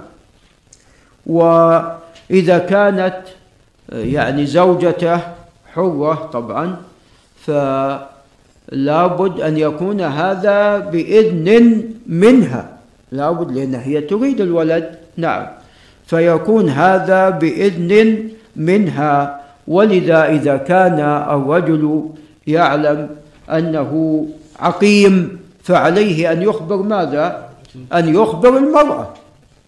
وإذا 1.26 2.58
كانت 2.58 3.20
يعني 3.92 4.46
زوجته 4.46 5.20
حره 5.74 6.14
طبعا 6.32 6.76
فلابد 7.44 9.40
أن 9.40 9.56
يكون 9.56 10.00
هذا 10.00 10.78
بإذن 10.78 11.82
منها. 12.06 12.68
لابد 13.12 13.52
لأن 13.52 13.74
هي 13.74 14.00
تريد 14.00 14.40
الولد. 14.40 15.07
نعم. 15.18 15.46
فيكون 16.06 16.68
هذا 16.68 17.30
بإذن 17.30 18.28
منها 18.56 19.40
ولذا 19.68 20.24
إذا 20.28 20.56
كان 20.56 21.00
الرجل 21.30 22.08
يعلم 22.46 23.08
أنه 23.50 24.26
عقيم 24.60 25.38
فعليه 25.62 26.32
أن 26.32 26.42
يخبر 26.42 26.76
ماذا؟ 26.76 27.48
أن 27.92 28.14
يخبر 28.14 28.56
المرأة. 28.56 29.14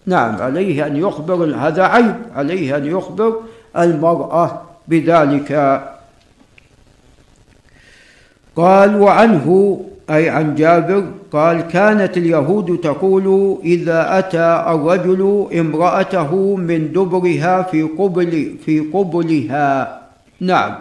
نعم 0.06 0.42
عليه 0.42 0.86
أن 0.86 0.96
يخبر 0.96 1.54
هذا 1.56 1.82
عيب 1.82 2.16
عليه 2.36 2.76
أن 2.76 2.86
يخبر 2.86 3.40
المرأة 3.76 4.62
بذلك. 4.88 5.82
قال 8.56 9.00
وعنه 9.00 9.80
أي 10.10 10.28
عن 10.28 10.54
جابر 10.54 11.04
قال 11.32 11.60
كانت 11.60 12.16
اليهود 12.16 12.78
تقول 12.82 13.58
إذا 13.64 14.18
أتى 14.18 14.64
الرجل 14.68 15.46
امرأته 15.58 16.56
من 16.56 16.92
دبرها 16.92 17.62
في 17.62 17.82
قبل 17.82 18.56
في 18.64 18.80
قبلها. 18.80 20.00
نعم. 20.40 20.74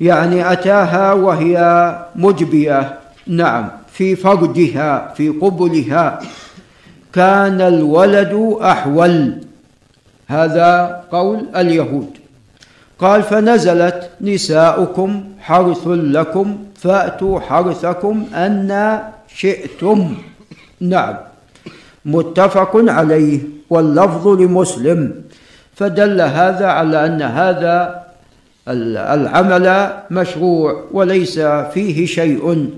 يعني 0.00 0.52
أتاها 0.52 1.12
وهي 1.12 1.56
مجبية. 2.16 2.98
نعم. 3.26 3.68
في 3.92 4.16
فرجها 4.16 5.14
في 5.16 5.28
قبلها. 5.28 6.20
كان 7.12 7.60
الولد 7.60 8.56
أحول. 8.62 9.40
هذا 10.26 11.02
قول 11.12 11.46
اليهود. 11.56 12.21
قال 13.02 13.22
فنزلت 13.22 14.10
نساؤكم 14.20 15.24
حرث 15.40 15.86
لكم 15.86 16.56
فأتوا 16.74 17.40
حرثكم 17.40 18.24
أن 18.34 19.00
شئتم. 19.34 20.14
نعم. 20.80 21.14
متفق 22.04 22.72
عليه 22.74 23.40
واللفظ 23.70 24.28
لمسلم. 24.28 25.14
فدل 25.74 26.20
هذا 26.20 26.66
على 26.66 27.06
أن 27.06 27.22
هذا 27.22 28.02
العمل 28.68 29.66
مشروع 30.10 30.84
وليس 30.92 31.38
فيه 31.74 32.06
شيء. 32.06 32.70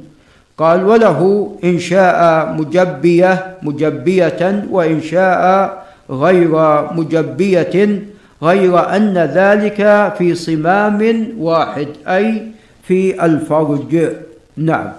قال 0.58 0.84
وله 0.84 1.50
إن 1.64 1.78
شاء 1.78 2.52
مجبية 2.58 3.56
مجبية 3.62 4.64
وإن 4.70 5.02
شاء 5.02 5.42
غير 6.10 6.52
مجبية 6.92 8.13
غير 8.44 8.96
أن 8.96 9.16
ذلك 9.18 9.80
في 10.18 10.34
صمام 10.34 11.00
واحد 11.38 11.88
أي 12.08 12.52
في 12.84 13.24
الفرج. 13.24 13.92
نعم. 14.56 14.92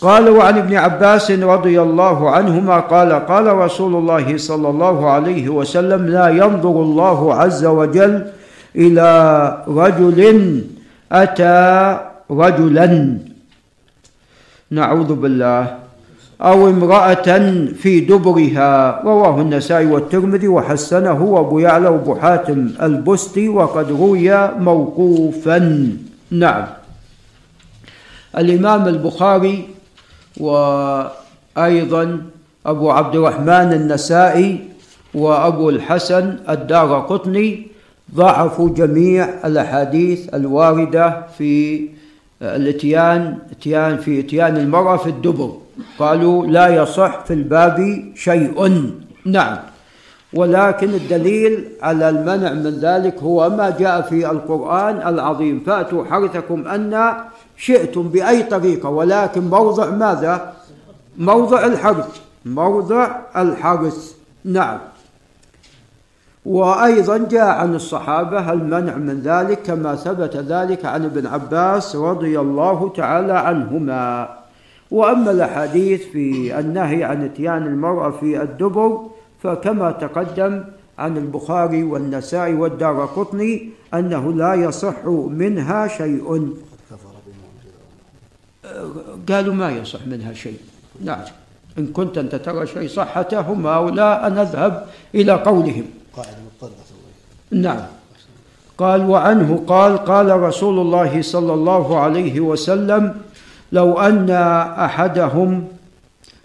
قال 0.00 0.28
وعن 0.28 0.58
ابن 0.58 0.74
عباس 0.74 1.30
رضي 1.30 1.76
الله 1.80 2.30
عنهما 2.30 2.76
قال 2.90 3.12
قال 3.12 3.46
رسول 3.46 3.92
الله 3.94 4.36
صلى 4.36 4.68
الله 4.68 5.10
عليه 5.10 5.46
وسلم 5.48 6.08
لا 6.08 6.28
ينظر 6.28 6.76
الله 6.82 7.34
عز 7.34 7.64
وجل 7.64 8.14
إلى 8.76 9.08
رجل 9.68 10.20
أتى 11.12 11.60
رجلا. 12.30 13.18
نعوذ 14.70 15.10
بالله. 15.14 15.81
أو 16.42 16.68
امرأة 16.68 17.28
في 17.72 18.00
دبرها 18.00 19.02
رواه 19.04 19.40
النسائي 19.40 19.86
والترمذي 19.86 20.48
وحسنه 20.48 21.22
وأبو 21.22 21.58
يعلى 21.58 21.88
وأبو 21.88 22.14
حاتم 22.14 22.70
البستي 22.82 23.48
وقد 23.48 23.90
روي 23.90 24.48
موقوفا. 24.58 25.58
نعم. 26.30 26.64
الإمام 28.38 28.88
البخاري 28.88 29.68
وأيضا 30.40 32.22
أبو 32.66 32.90
عبد 32.90 33.14
الرحمن 33.16 33.72
النسائي 33.72 34.60
وأبو 35.14 35.70
الحسن 35.70 36.36
الدار 36.48 37.00
قطني 37.00 37.66
ضعفوا 38.14 38.68
جميع 38.68 39.28
الأحاديث 39.44 40.34
الواردة 40.34 41.26
في 41.38 41.88
الاتيان 42.42 43.38
اتيان 43.50 43.96
في 43.96 44.20
اتيان 44.20 44.56
المرأة 44.56 44.96
في 44.96 45.10
الدبر. 45.10 45.56
قالوا 45.98 46.46
لا 46.46 46.68
يصح 46.82 47.24
في 47.24 47.34
الباب 47.34 48.04
شيء. 48.14 48.90
نعم. 49.26 49.56
ولكن 50.34 50.88
الدليل 50.88 51.68
على 51.82 52.08
المنع 52.08 52.52
من 52.52 52.70
ذلك 52.70 53.18
هو 53.22 53.50
ما 53.50 53.70
جاء 53.78 54.00
في 54.00 54.30
القرآن 54.30 54.96
العظيم. 55.14 55.62
فأتوا 55.66 56.04
حرثكم 56.04 56.68
أن 56.68 57.14
شئتم 57.56 58.02
بأي 58.02 58.42
طريقة. 58.42 58.88
ولكن 58.88 59.40
موضع 59.40 59.90
ماذا؟ 59.90 60.52
موضع 61.18 61.66
الحرث. 61.66 62.20
موضع 62.44 63.16
الحرث. 63.36 64.12
نعم. 64.44 64.78
وأيضا 66.44 67.18
جاء 67.18 67.46
عن 67.46 67.74
الصحابة 67.74 68.52
المنع 68.52 68.96
من 68.96 69.20
ذلك 69.20 69.62
كما 69.62 69.94
ثبت 69.94 70.36
ذلك 70.36 70.84
عن 70.84 71.04
ابن 71.04 71.26
عباس 71.26 71.96
رضي 71.96 72.40
الله 72.40 72.92
تعالى 72.96 73.32
عنهما. 73.32 74.28
وأما 74.90 75.30
الأحاديث 75.30 76.02
في 76.02 76.58
النهي 76.58 77.04
عن 77.04 77.24
إتيان 77.24 77.66
المرأة 77.66 78.10
في 78.10 78.42
الدبر 78.42 79.00
فكما 79.42 79.90
تقدم 79.90 80.64
عن 80.98 81.16
البخاري 81.16 81.82
والنسائي 81.82 82.54
والدار 82.54 83.04
قطني 83.04 83.68
أنه 83.94 84.32
لا 84.32 84.54
يصح 84.54 85.06
منها 85.28 85.88
شيء. 85.88 86.52
قالوا 89.28 89.54
ما 89.54 89.70
يصح 89.70 90.06
منها 90.06 90.32
شيء. 90.32 90.58
نعم. 91.04 91.20
إن 91.78 91.86
كنت 91.86 92.18
أنت 92.18 92.34
ترى 92.34 92.66
شيء 92.66 92.88
صحتهما 92.88 93.78
ولا 93.78 94.28
نذهب 94.28 94.86
إلى 95.14 95.32
قولهم. 95.32 96.01
قاعدة 96.16 96.36
مضطردة 96.46 96.82
نعم. 97.50 97.80
قال 98.78 99.10
وعنه 99.10 99.62
قال 99.66 99.98
قال 99.98 100.40
رسول 100.40 100.78
الله 100.78 101.22
صلى 101.22 101.54
الله 101.54 101.98
عليه 101.98 102.40
وسلم 102.40 103.14
لو 103.72 104.00
أن 104.00 104.30
أحدهم 104.78 105.64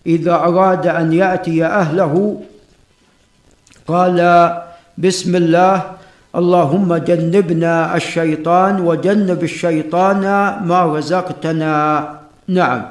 إذا 0.06 0.36
أراد 0.36 0.88
أن 0.88 1.14
يأتي 1.14 1.66
أهله 1.66 2.42
قال 3.88 4.20
بسم 4.98 5.36
الله 5.36 5.76
اللهم 6.36 6.96
جنبنا 6.96 7.96
الشيطان 7.96 8.80
وجنب 8.80 9.44
الشيطان 9.44 10.22
ما 10.68 10.80
رزقتنا. 10.98 11.76
نعم. 12.48 12.82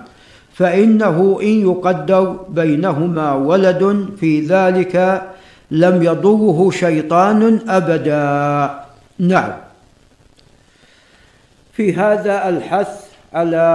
فإنه 0.54 1.38
إن 1.42 1.54
يقدر 1.68 2.36
بينهما 2.48 3.32
ولد 3.32 4.08
في 4.20 4.40
ذلك 4.40 5.22
لم 5.70 6.02
يضره 6.02 6.70
شيطان 6.70 7.60
أبدا. 7.68 8.80
نعم. 9.18 9.52
في 11.72 11.94
هذا 11.94 12.48
الحث 12.48 13.04
على 13.34 13.66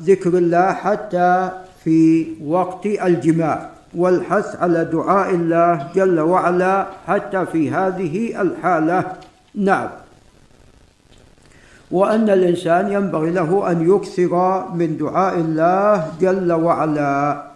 ذكر 0.00 0.30
الله 0.38 0.72
حتى 0.72 1.50
في 1.84 2.26
وقت 2.44 2.86
الجماع 2.86 3.70
والحث 3.94 4.56
على 4.56 4.84
دعاء 4.84 5.34
الله 5.34 5.88
جل 5.94 6.20
وعلا 6.20 6.86
حتى 7.06 7.46
في 7.46 7.70
هذه 7.70 8.40
الحالة. 8.42 9.04
نعم. 9.54 9.88
وأن 11.90 12.30
الإنسان 12.30 12.92
ينبغي 12.92 13.30
له 13.30 13.70
أن 13.70 13.94
يكثر 13.94 14.64
من 14.74 14.96
دعاء 14.96 15.34
الله 15.34 16.12
جل 16.20 16.52
وعلا. 16.52 17.47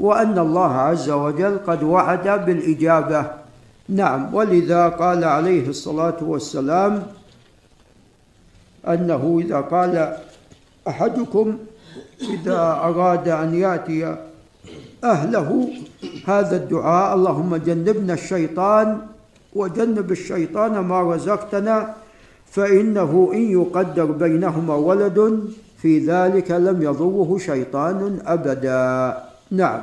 وأن 0.00 0.38
الله 0.38 0.72
عز 0.72 1.10
وجل 1.10 1.58
قد 1.66 1.82
وعد 1.82 2.46
بالإجابة. 2.46 3.24
نعم 3.88 4.34
ولذا 4.34 4.88
قال 4.88 5.24
عليه 5.24 5.68
الصلاة 5.68 6.16
والسلام 6.22 7.02
أنه 8.88 9.40
إذا 9.44 9.60
قال 9.60 10.16
أحدكم 10.88 11.56
إذا 12.20 12.60
أراد 12.60 13.28
أن 13.28 13.54
يأتي 13.54 14.16
أهله 15.04 15.68
هذا 16.26 16.56
الدعاء 16.56 17.14
اللهم 17.14 17.56
جنبنا 17.56 18.12
الشيطان 18.14 19.00
وجنب 19.54 20.12
الشيطان 20.12 20.78
ما 20.78 21.14
رزقتنا 21.14 21.94
فإنه 22.50 23.30
إن 23.34 23.52
يقدر 23.52 24.04
بينهما 24.04 24.74
ولد 24.74 25.48
في 25.78 25.98
ذلك 25.98 26.50
لم 26.50 26.82
يضره 26.82 27.38
شيطان 27.38 28.18
أبدا. 28.26 29.27
نعم. 29.50 29.82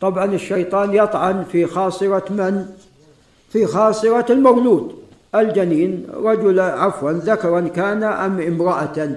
طبعا 0.00 0.24
الشيطان 0.24 0.94
يطعن 0.94 1.44
في 1.44 1.66
خاصرة 1.66 2.32
من؟ 2.32 2.66
في 3.48 3.66
خاصرة 3.66 4.32
المولود. 4.32 4.94
الجنين 5.34 6.06
رجل 6.14 6.60
عفوا 6.60 7.12
ذكرا 7.12 7.60
كان 7.60 8.02
أم 8.02 8.40
امرأة. 8.40 9.16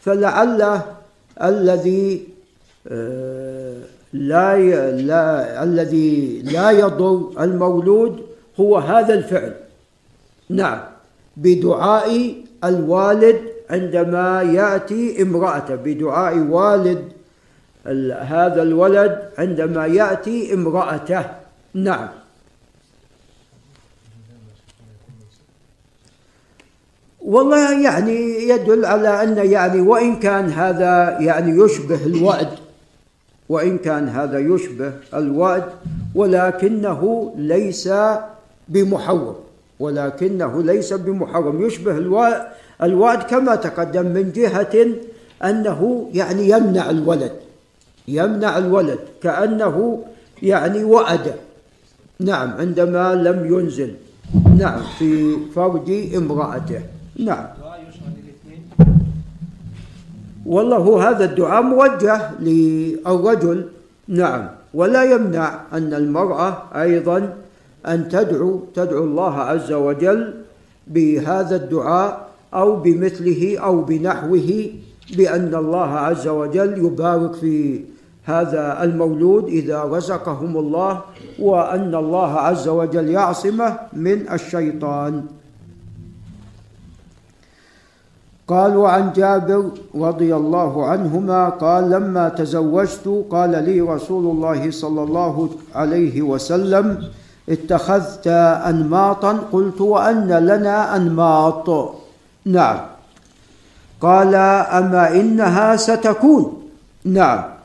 فلعل 0.00 0.80
الذي 1.42 2.28
لا 4.12 4.56
لا 4.90 5.62
الذي 5.62 6.42
لا 6.42 6.70
يضر 6.70 7.32
المولود 7.40 8.22
هو 8.60 8.78
هذا 8.78 9.14
الفعل. 9.14 9.54
نعم. 10.50 10.80
بدعاء 11.36 12.34
الوالد 12.64 13.40
عندما 13.70 14.42
يأتي 14.42 15.22
امراته 15.22 15.74
بدعاء 15.74 16.38
والد 16.38 17.04
هذا 18.12 18.62
الولد 18.62 19.30
عندما 19.38 19.86
يأتي 19.86 20.54
امرأته. 20.54 21.24
نعم. 21.74 22.08
والله 27.20 27.82
يعني 27.82 28.48
يدل 28.48 28.84
على 28.84 29.22
أن 29.22 29.50
يعني 29.50 29.80
وإن 29.80 30.16
كان 30.16 30.50
هذا 30.50 31.20
يعني 31.20 31.64
يشبه 31.64 32.04
الوعد 32.06 32.48
وإن 33.48 33.78
كان 33.78 34.08
هذا 34.08 34.38
يشبه 34.38 34.92
الوعد 35.14 35.64
ولكنه 36.14 37.32
ليس 37.36 37.88
بمحرم 38.68 39.34
ولكنه 39.80 40.62
ليس 40.62 40.92
بمحرم. 40.92 41.66
يشبه 41.66 41.98
الوعد 42.82 43.22
كما 43.22 43.54
تقدم 43.54 44.06
من 44.06 44.32
جهة 44.32 44.86
أنه 45.44 46.10
يعني 46.14 46.48
يمنع 46.48 46.90
الولد. 46.90 47.45
يمنع 48.08 48.58
الولد 48.58 48.98
كأنه 49.22 50.04
يعني 50.42 50.84
وعد. 50.84 51.34
نعم 52.20 52.50
عندما 52.58 53.14
لم 53.14 53.38
ينزل. 53.54 53.94
نعم 54.58 54.80
في 54.98 55.36
فرج 55.54 56.14
امرأته. 56.16 56.80
نعم. 57.18 57.46
والله 60.46 61.10
هذا 61.10 61.24
الدعاء 61.24 61.62
موجه 61.62 62.30
للرجل. 62.40 63.68
نعم. 64.08 64.48
ولا 64.74 65.02
يمنع 65.04 65.60
أن 65.72 65.94
المرأة 65.94 66.62
أيضا 66.74 67.34
أن 67.86 68.08
تدعو 68.08 68.60
تدعو 68.74 69.04
الله 69.04 69.34
عز 69.34 69.72
وجل 69.72 70.34
بهذا 70.86 71.56
الدعاء 71.56 72.28
أو 72.54 72.76
بمثله 72.76 73.58
أو 73.58 73.80
بنحوه 73.80 74.70
بأن 75.16 75.54
الله 75.54 75.90
عز 75.90 76.28
وجل 76.28 76.78
يبارك 76.78 77.34
في 77.34 77.80
هذا 78.26 78.82
المولود 78.82 79.44
إذا 79.44 79.82
رزقهم 79.82 80.56
الله 80.56 81.00
وأن 81.38 81.94
الله 81.94 82.32
عز 82.32 82.68
وجل 82.68 83.08
يعصمه 83.08 83.78
من 83.92 84.26
الشيطان. 84.32 85.24
قال 88.48 88.76
وعن 88.76 89.12
جابر 89.12 89.70
رضي 89.94 90.36
الله 90.36 90.86
عنهما 90.86 91.48
قال 91.48 91.90
لما 91.90 92.28
تزوجت 92.28 93.24
قال 93.30 93.50
لي 93.50 93.80
رسول 93.80 94.24
الله 94.30 94.70
صلى 94.70 95.02
الله 95.02 95.48
عليه 95.74 96.22
وسلم 96.22 97.10
اتخذت 97.48 98.26
أنماطا 98.66 99.32
قلت 99.52 99.80
وأن 99.80 100.28
لنا 100.28 100.96
أنماط. 100.96 101.94
نعم. 102.44 102.78
قال 104.00 104.34
أما 104.34 105.14
إنها 105.14 105.76
ستكون. 105.76 106.62
نعم. 107.04 107.55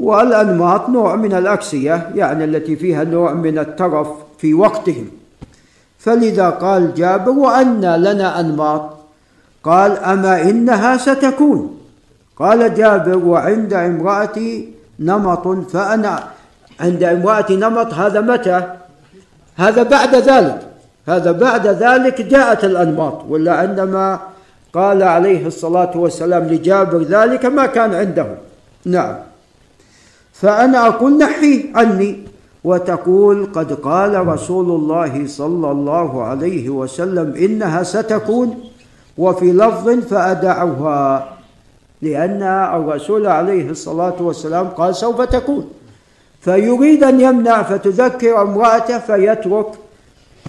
والانماط 0.00 0.88
نوع 0.88 1.16
من 1.16 1.34
الأكسية 1.34 2.10
يعني 2.14 2.44
التي 2.44 2.76
فيها 2.76 3.04
نوع 3.04 3.32
من 3.32 3.58
الترف 3.58 4.08
في 4.38 4.54
وقتهم. 4.54 5.06
فلذا 5.98 6.50
قال 6.50 6.94
جابر 6.94 7.30
وأن 7.30 7.80
لنا 7.80 8.40
أنماط. 8.40 8.90
قال 9.64 9.98
أما 9.98 10.42
إنها 10.42 10.96
ستكون. 10.96 11.76
قال 12.38 12.74
جابر 12.74 13.18
وعند 13.18 13.72
امرأتي 13.72 14.68
نمط 15.00 15.48
فأنا 15.72 16.24
عند 16.80 17.02
امرأتي 17.02 17.56
نمط 17.56 17.94
هذا 17.94 18.20
متى؟ 18.20 18.62
هذا 19.56 19.82
بعد 19.82 20.14
ذلك. 20.14 20.60
هذا 21.08 21.32
بعد 21.32 21.66
ذلك 21.66 22.20
جاءت 22.20 22.64
الأنماط. 22.64 23.24
ولا 23.28 23.52
عندما 23.54 24.20
قال 24.72 25.02
عليه 25.02 25.46
الصلاة 25.46 25.96
والسلام 25.96 26.44
لجابر 26.44 27.02
ذلك 27.02 27.46
ما 27.46 27.66
كان 27.66 27.94
عنده 27.94 28.26
نعم. 28.84 29.29
فأنا 30.40 30.86
أقول 30.86 31.18
نحي 31.18 31.70
عني. 31.74 32.16
وتقول 32.64 33.48
قد 33.52 33.72
قال 33.72 34.28
رسول 34.28 34.68
الله 34.70 35.26
صلى 35.26 35.70
الله 35.70 36.24
عليه 36.24 36.68
وسلم 36.68 37.34
إنها 37.36 37.82
ستكون. 37.82 38.58
وفي 39.18 39.52
لفظ 39.52 39.88
فأدعوها 39.88 41.28
لأن 42.02 42.42
الرسول 42.42 43.26
عليه 43.26 43.70
الصلاة 43.70 44.16
والسلام 44.20 44.66
قال 44.68 44.96
سوف 44.96 45.20
تكون. 45.20 45.64
فيريد 46.40 47.04
أن 47.04 47.20
يمنع 47.20 47.62
فتذكر 47.62 48.42
امرأته 48.42 48.98
فيترك. 48.98 49.66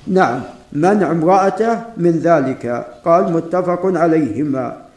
نعم 0.08 0.41
منع 0.73 1.12
امرأته 1.12 1.80
من 1.97 2.12
ذلك. 2.12 2.88
قال 3.06 3.34
متفق 3.34 3.82
عليهما. 3.86 4.90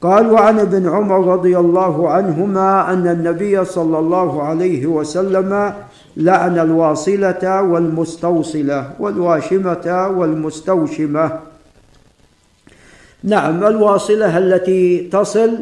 قال 0.00 0.30
وعن 0.30 0.58
ابن 0.58 0.88
عمر 0.88 1.26
رضي 1.32 1.58
الله 1.58 2.10
عنهما 2.10 2.92
أن 2.92 3.06
النبي 3.08 3.64
صلى 3.64 3.98
الله 3.98 4.42
عليه 4.42 4.86
وسلم 4.86 5.74
لعن 6.16 6.58
الواصلة 6.58 7.62
والمستوصلة 7.62 8.90
والواشمة 8.98 10.08
والمستوشمة. 10.16 11.40
نعم 13.24 13.64
الواصلة 13.64 14.38
التي 14.38 15.08
تصل 15.12 15.58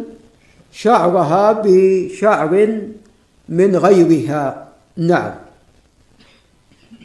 شعرها 0.72 1.62
بشعر 1.64 2.78
من 3.48 3.76
غيرها. 3.76 4.68
نعم. 4.96 5.34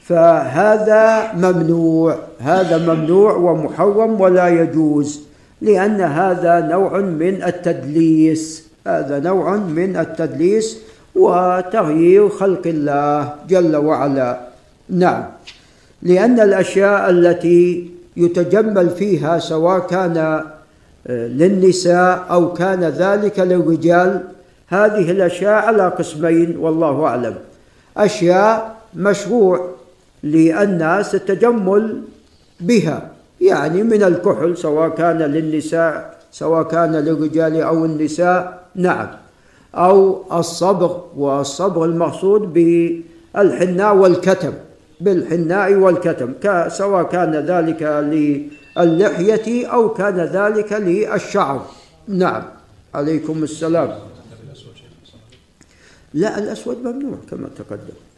فهذا 0.01 1.33
ممنوع 1.33 2.15
هذا 2.39 2.93
ممنوع 2.93 3.33
ومحرم 3.33 4.21
ولا 4.21 4.47
يجوز. 4.47 5.28
لأن 5.61 6.01
هذا 6.01 6.59
نوع 6.59 6.99
من 6.99 7.43
التدليس. 7.43 8.69
هذا 8.87 9.19
نوع 9.19 9.55
من 9.57 9.97
التدليس 9.97 10.77
وتغيير 11.15 12.29
خلق 12.29 12.61
الله 12.65 13.33
جل 13.49 13.75
وعلا. 13.75 14.39
نعم. 14.89 15.23
لأن 16.01 16.39
الأشياء 16.39 17.09
التي 17.09 17.89
يتجمل 18.17 18.89
فيها 18.89 19.39
سواء 19.39 19.79
كان 19.79 20.43
للنساء 21.09 22.25
أو 22.31 22.53
كان 22.53 22.83
ذلك 22.83 23.39
للرجال 23.39 24.23
هذه 24.67 25.11
الأشياء 25.11 25.53
على 25.53 25.87
قسمين 25.87 26.57
والله 26.57 27.05
أعلم. 27.05 27.35
أشياء 27.97 28.75
مشروع 28.95 29.69
للناس 30.23 31.15
التجمل 31.15 32.01
بها. 32.59 33.08
يعني 33.41 33.83
من 33.83 34.03
الكحل 34.03 34.57
سواء 34.57 34.89
كان 34.89 35.17
للنساء 35.17 36.19
سواء 36.31 36.63
كان 36.63 36.95
للرجال 36.95 37.61
أو 37.61 37.85
النساء 37.85 38.63
نعم. 38.75 39.07
أو 39.75 40.23
الصبغ 40.39 41.01
والصبغ 41.17 41.85
المقصود 41.85 42.53
بالحناء 42.53 43.95
والكتم 43.95 44.53
بالحناء 45.01 45.73
والكتم 45.73 46.33
سواء 46.67 47.03
كان 47.03 47.35
ذلك 47.35 47.83
للحية 48.77 49.67
أو 49.67 49.93
كان 49.93 50.19
ذلك 50.19 50.73
للشعر. 50.73 51.65
نعم. 52.07 52.43
عليكم 52.93 53.43
السلام. 53.43 53.91
لا 56.13 56.39
الأسود 56.39 56.77
ممنوع 56.83 57.17
كما 57.31 57.49
تقدم. 57.57 58.08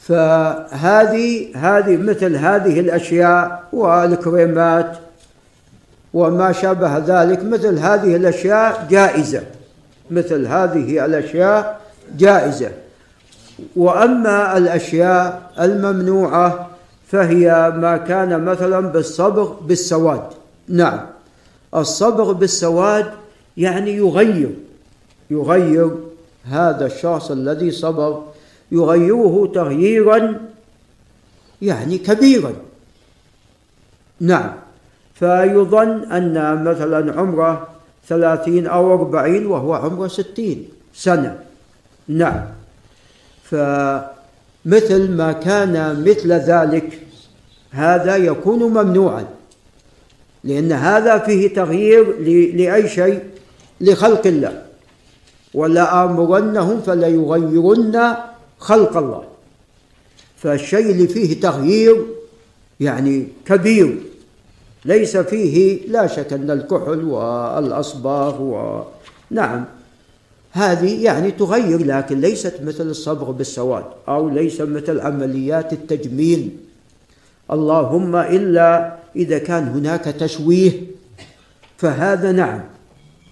فهذه 0.00 1.56
هذه 1.56 1.96
مثل 1.96 2.36
هذه 2.36 2.80
الأشياء 2.80 3.64
والكريمات 3.72 4.96
وما 6.14 6.52
شابه 6.52 6.98
ذلك 6.98 7.44
مثل 7.44 7.78
هذه 7.78 8.16
الأشياء 8.16 8.86
جائزة. 8.90 9.42
مثل 10.10 10.46
هذه 10.46 11.04
الأشياء 11.04 11.80
جائزة. 12.18 12.70
وأما 13.76 14.56
الأشياء 14.56 15.50
الممنوعة 15.60 16.70
فهي 17.08 17.72
ما 17.76 17.96
كان 17.96 18.44
مثلا 18.44 18.80
بالصبغ 18.80 19.52
بالسواد. 19.60 20.22
نعم. 20.68 21.00
الصبغ 21.74 22.32
بالسواد 22.32 23.06
يعني 23.56 23.96
يغير 23.96 24.50
يغير 25.30 25.90
هذا 26.44 26.86
الشخص 26.86 27.30
الذي 27.30 27.70
صبغ 27.70 28.20
يغيره 28.72 29.50
تغييرا 29.54 30.40
يعني 31.62 31.98
كبيرا. 31.98 32.52
نعم. 34.20 34.52
فيظن 35.14 36.12
أن 36.12 36.64
مثلا 36.64 37.20
عمره 37.20 37.68
ثلاثين 38.08 38.66
أو 38.66 38.94
أربعين 38.94 39.46
وهو 39.46 39.74
عمره 39.74 40.08
ستين 40.08 40.68
سنة. 40.94 41.38
نعم. 42.08 42.44
فمثل 43.44 45.10
ما 45.10 45.32
كان 45.32 46.04
مثل 46.08 46.32
ذلك 46.32 47.00
هذا 47.70 48.16
يكون 48.16 48.58
ممنوعا 48.58 49.24
لأن 50.44 50.72
هذا 50.72 51.18
فيه 51.18 51.54
تغيير 51.54 52.18
لأي 52.56 52.88
شيء؟ 52.88 53.20
لخلق 53.80 54.26
الله. 54.26 54.62
ولا 55.54 56.04
آمرنهم 56.04 56.80
فليغيرن 56.80 58.16
خلق 58.60 58.96
الله. 58.96 59.24
فالشيء 60.36 60.90
اللي 60.90 61.08
فيه 61.08 61.40
تغيير 61.40 62.06
يعني 62.80 63.28
كبير 63.46 63.98
ليس 64.84 65.16
فيه 65.16 65.86
لا 65.88 66.06
شك 66.06 66.32
أن 66.32 66.50
الكحل 66.50 67.04
والأصباغ 67.04 68.42
و 68.42 68.82
نعم 69.30 69.64
هذه 70.52 71.04
يعني 71.04 71.30
تغير 71.30 71.86
لكن 71.86 72.20
ليست 72.20 72.54
مثل 72.62 72.86
الصبغ 72.86 73.30
بالسواد 73.30 73.84
أو 74.08 74.28
ليس 74.28 74.60
مثل 74.60 75.00
عمليات 75.00 75.72
التجميل. 75.72 76.50
اللهم 77.50 78.16
إلا 78.16 78.96
إذا 79.16 79.38
كان 79.38 79.68
هناك 79.68 80.04
تشويه 80.04 80.72
فهذا 81.78 82.32
نعم. 82.32 82.60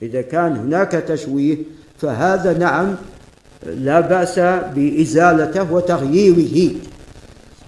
إذا 0.03 0.23
كان 0.23 0.57
هناك 0.57 0.93
تشويه 0.93 1.57
فهذا 1.99 2.59
نعم 2.59 2.97
لا 3.67 4.01
بأس 4.01 4.39
بإزالته 4.75 5.73
وتغييره. 5.73 6.75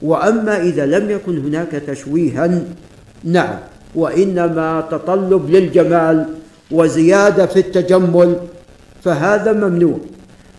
وأما 0.02 0.62
إذا 0.62 0.86
لم 0.86 1.10
يكن 1.10 1.38
هناك 1.38 1.70
تشويها 1.70 2.60
نعم. 3.24 3.58
وإنما 3.94 4.88
تطلب 4.90 5.50
للجمال 5.50 6.26
وزيادة 6.70 7.46
في 7.46 7.58
التجمل 7.58 8.36
فهذا 9.04 9.52
ممنوع. 9.52 9.98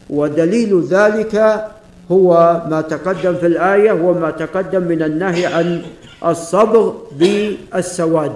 ودليل 0.10 0.84
ذلك 0.90 1.66
هو 2.12 2.62
ما 2.70 2.82
تقدم 2.82 3.36
في 3.36 3.48
الآية 3.48 3.92
وما 3.92 4.32
تقدم 4.32 4.84
من 4.84 5.02
النهي 5.04 5.46
عن 5.46 5.82
الصبغ 6.26 6.94
بالسواد 7.12 8.32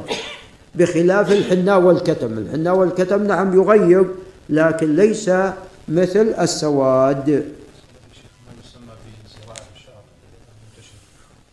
بخلاف 0.76 1.32
الحناء 1.32 1.80
والكتم. 1.80 2.38
الحناء 2.38 2.76
والكتم 2.76 3.24
نعم 3.24 3.56
يغير 3.56 4.06
لكن 4.50 4.96
ليس 4.96 5.32
مثل 5.88 6.36
السواد. 6.40 7.46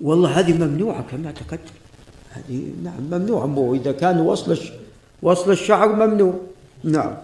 والله 0.00 0.40
هذه 0.40 0.52
ممنوعة 0.52 1.04
كما 1.10 1.32
تقدم 1.32 1.76
هذه 2.30 2.72
نعم 2.84 3.00
ممنوعة 3.10 3.46
مو. 3.46 3.74
إذا 3.74 3.92
كان 3.92 4.20
وصل 4.20 4.58
وصل 5.22 5.50
الشعر 5.50 5.88
ممنوع. 5.88 6.34
نعم. 6.84 7.14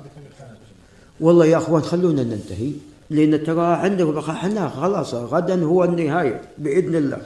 والله 1.21 1.47
يا 1.47 1.57
أخوان 1.57 1.83
خلونا 1.83 2.23
ننتهي 2.23 2.73
لأن 3.11 3.45
ترى 3.45 3.67
عندك 3.67 4.29
إحنا 4.29 4.69
خلاص 4.69 5.15
غدا 5.15 5.65
هو 5.65 5.85
النهاية 5.85 6.41
بإذن 6.59 6.95
الله. 6.95 7.23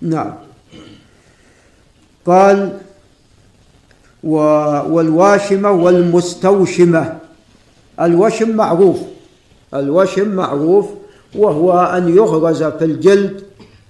نعم. 0.00 0.34
قال 2.26 2.78
والواشمة 4.24 5.70
والمستوشمة. 5.70 7.18
الوشم 8.00 8.56
معروف. 8.56 8.98
الوشم 9.74 10.28
معروف 10.28 10.86
وهو 11.34 11.72
أن 11.80 12.16
يغرز 12.16 12.62
في 12.62 12.84
الجلد 12.84 13.42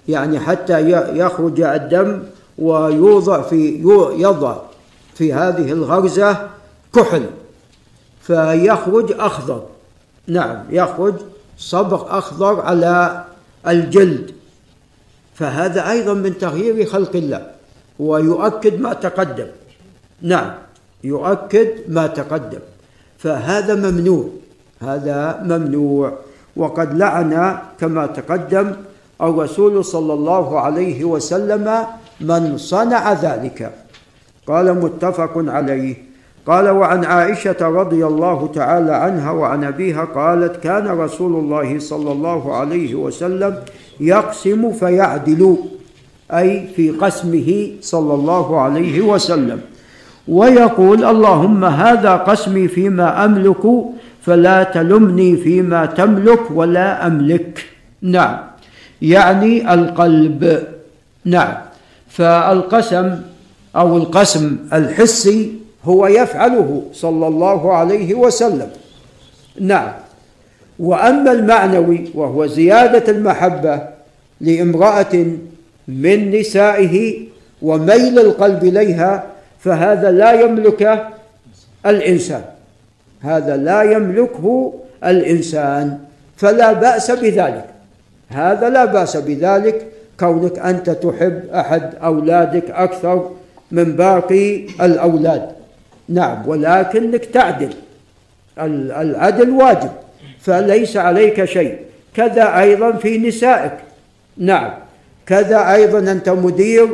يعني 0.07 0.39
حتى 0.39 0.91
يخرج 1.17 1.61
الدم 1.61 2.23
ويوضع 2.57 3.41
في 3.41 3.81
يضع 4.17 4.57
في 5.15 5.33
هذه 5.33 5.71
الغرزة 5.71 6.49
كحل 6.95 7.25
فيخرج 8.21 9.11
أخضر. 9.19 9.63
نعم 10.27 10.63
يخرج 10.69 11.13
صبغ 11.57 12.17
أخضر 12.17 12.61
على 12.61 13.25
الجلد. 13.67 14.31
فهذا 15.35 15.91
أيضا 15.91 16.13
من 16.13 16.37
تغيير 16.37 16.85
خلق 16.85 17.15
الله 17.15 17.51
ويؤكد 17.99 18.81
ما 18.81 18.93
تقدم. 18.93 19.47
نعم 20.21 20.51
يؤكد 21.03 21.69
ما 21.87 22.07
تقدم. 22.07 22.59
فهذا 23.17 23.75
ممنوع. 23.75 24.29
هذا 24.79 25.43
ممنوع. 25.43 26.13
وقد 26.55 26.97
لعن 26.97 27.57
كما 27.79 28.05
تقدم 28.05 28.71
الرسول 29.21 29.85
صلى 29.85 30.13
الله 30.13 30.59
عليه 30.59 31.03
وسلم 31.03 31.83
من 32.21 32.57
صنع 32.57 33.13
ذلك. 33.13 33.71
قال 34.47 34.73
متفق 34.83 35.31
عليه. 35.35 35.95
قال 36.47 36.69
وعن 36.69 37.05
عائشة 37.05 37.57
رضي 37.61 38.05
الله 38.05 38.49
تعالى 38.55 38.91
عنها 38.95 39.31
وعن 39.31 39.63
أبيها 39.63 40.05
قالت 40.05 40.63
كان 40.63 40.87
رسول 40.87 41.35
الله 41.35 41.79
صلى 41.79 42.11
الله 42.11 42.55
عليه 42.55 42.95
وسلم 42.95 43.55
يقسم 43.99 44.71
فيعدل 44.71 45.57
أي 46.31 46.67
في 46.75 46.89
قسمه 46.89 47.71
صلى 47.81 48.13
الله 48.13 48.61
عليه 48.61 49.01
وسلم. 49.01 49.61
ويقول 50.27 51.05
اللهم 51.05 51.65
هذا 51.65 52.15
قسمي 52.15 52.67
فيما 52.67 53.25
أملك 53.25 53.65
فلا 54.29 54.63
تلمني 54.63 55.37
فيما 55.37 55.85
تملك 55.85 56.51
ولا 56.51 57.07
أملك. 57.07 57.65
نعم. 58.01 58.37
يعني 59.01 59.73
القلب. 59.73 60.63
نعم. 61.25 61.53
فالقسم 62.09 63.15
أو 63.75 63.97
القسم 63.97 64.57
الحسي 64.73 65.53
هو 65.83 66.07
يفعله 66.07 66.83
صلى 66.93 67.27
الله 67.27 67.73
عليه 67.73 68.15
وسلم. 68.15 68.69
نعم. 69.61 69.91
وأما 70.79 71.31
المعنوي 71.31 72.13
وهو 72.13 72.45
زيادة 72.45 73.11
المحبة 73.11 73.81
لامرأة 74.41 75.25
من 75.87 76.31
نسائه 76.31 77.25
وميل 77.61 78.19
القلب 78.19 78.63
إليها 78.63 79.23
فهذا 79.59 80.11
لا 80.11 80.31
يملك 80.41 81.07
الإنسان. 81.85 82.58
هذا 83.21 83.57
لا 83.57 83.81
يملكه 83.83 84.73
الإنسان 85.03 85.97
فلا 86.37 86.73
بأس 86.73 87.11
بذلك. 87.11 87.65
هذا 88.29 88.69
لا 88.69 88.85
بأس 88.85 89.17
بذلك 89.17 89.87
كونك 90.19 90.59
أنت 90.59 90.89
تحب 90.89 91.41
أحد 91.53 91.95
أولادك 92.03 92.71
أكثر 92.71 93.31
من 93.71 93.83
باقي 93.83 94.65
الأولاد. 94.81 95.49
نعم 96.09 96.47
ولكنك 96.47 97.25
تعدل. 97.25 97.73
العدل 98.59 99.49
واجب 99.49 99.91
فليس 100.41 100.97
عليك 100.97 101.45
شيء. 101.45 101.77
كذا 102.15 102.59
أيضا 102.59 102.91
في 102.91 103.17
نسائك. 103.17 103.73
نعم 104.37 104.71
كذا 105.25 105.73
أيضا 105.73 105.99
أنت 106.11 106.29
مدير 106.29 106.87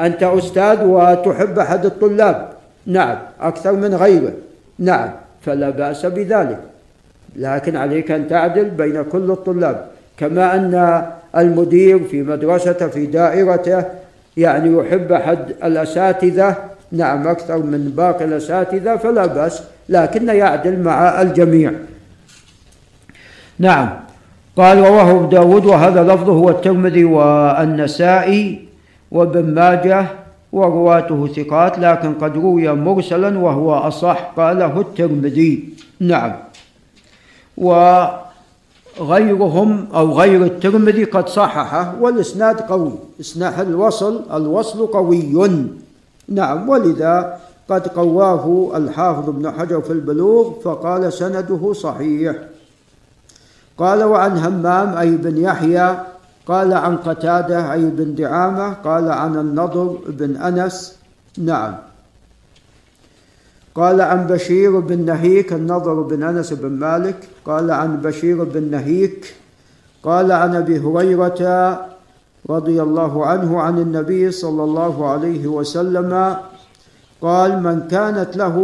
أنت 0.00 0.22
أستاذ 0.22 0.84
وتحب 0.84 1.58
أحد 1.58 1.84
الطلاب. 1.84 2.48
نعم 2.86 3.18
أكثر 3.40 3.72
من 3.72 3.94
غيره. 3.94 4.32
نعم 4.78 5.10
فلا 5.42 5.70
بأس 5.70 6.06
بذلك. 6.06 6.60
لكن 7.36 7.76
عليك 7.76 8.10
أن 8.10 8.28
تعدل 8.28 8.64
بين 8.64 9.02
كل 9.02 9.30
الطلاب. 9.30 9.86
كما 10.16 10.54
أن 10.54 11.02
المدير 11.36 12.04
في 12.04 12.22
مدرسته 12.22 12.88
في 12.88 13.06
دائرته 13.06 13.84
يعني 14.36 14.76
يحب 14.78 15.12
أحد 15.12 15.38
الأساتذة. 15.64 16.56
نعم 16.92 17.28
أكثر 17.28 17.58
من 17.58 17.92
باقي 17.96 18.24
الأساتذة 18.24 18.96
فلا 18.96 19.26
بأس 19.26 19.62
لكن 19.88 20.28
يعدل 20.28 20.78
مع 20.78 21.22
الجميع. 21.22 21.72
نعم. 23.58 23.90
قال 24.56 24.78
رواه 24.78 25.10
أبو 25.10 25.26
داود 25.26 25.64
وهذا 25.66 26.02
لفظه 26.02 26.32
هو 26.32 26.50
الترمذي 26.50 27.04
والنسائي 27.04 28.68
وابن 29.10 29.54
ماجه 29.54 30.06
ورواته 30.52 31.28
ثقات 31.36 31.78
لكن 31.78 32.14
قد 32.14 32.36
روي 32.36 32.72
مرسلا 32.72 33.38
وهو 33.38 33.74
أصح. 33.74 34.32
قاله 34.36 34.80
الترمذي. 34.80 35.68
نعم. 36.00 36.32
وغيرهم 37.56 38.28
أو 39.94 40.12
غير 40.12 40.44
الترمذي 40.44 41.04
قد 41.04 41.28
صححه 41.28 41.94
والإسناد 42.00 42.60
قوي. 42.60 42.92
إسناد 43.20 43.60
الوصل 43.60 44.22
الوصل 44.32 44.86
قوي. 44.86 45.48
نعم. 46.28 46.68
ولذا 46.68 47.38
قد 47.68 47.88
قواه 47.88 48.72
الحافظ 48.76 49.28
ابن 49.28 49.50
حجر 49.50 49.80
في 49.80 49.92
البلوغ 49.92 50.60
فقال 50.60 51.12
سنده 51.12 51.72
صحيح. 51.72 52.36
قال 53.78 54.04
وعن 54.04 54.38
همام 54.38 54.96
أي 54.96 55.10
بن 55.10 55.36
يحيى 55.36 55.96
قال 56.46 56.72
عن 56.72 56.96
قتادة 56.96 57.72
أي 57.72 57.84
بن 57.84 58.14
دعامة 58.14 58.72
قال 58.72 59.08
عن 59.08 59.36
النضر 59.36 59.98
بن 60.08 60.36
أنس. 60.36 60.96
نعم. 61.38 61.74
قال 63.74 64.00
عن 64.00 64.26
بشير 64.26 64.80
بن 64.80 65.04
نهيك 65.04 65.52
النضر 65.52 66.02
بن 66.02 66.22
أنس 66.22 66.52
بن 66.52 66.72
مالك. 66.72 67.28
قال 67.44 67.70
عن 67.70 67.96
بشير 67.96 68.44
بن 68.44 68.70
نهيك. 68.70 69.34
قال 70.02 70.32
عن 70.32 70.56
أبي 70.56 70.78
هريرة 70.78 71.40
رضي 72.50 72.82
الله 72.82 73.26
عنه 73.26 73.60
عن 73.60 73.78
النبي 73.78 74.30
صلى 74.30 74.64
الله 74.64 75.10
عليه 75.10 75.46
وسلم 75.46 76.36
قال 77.22 77.62
من 77.62 77.88
كانت 77.88 78.36
له 78.36 78.56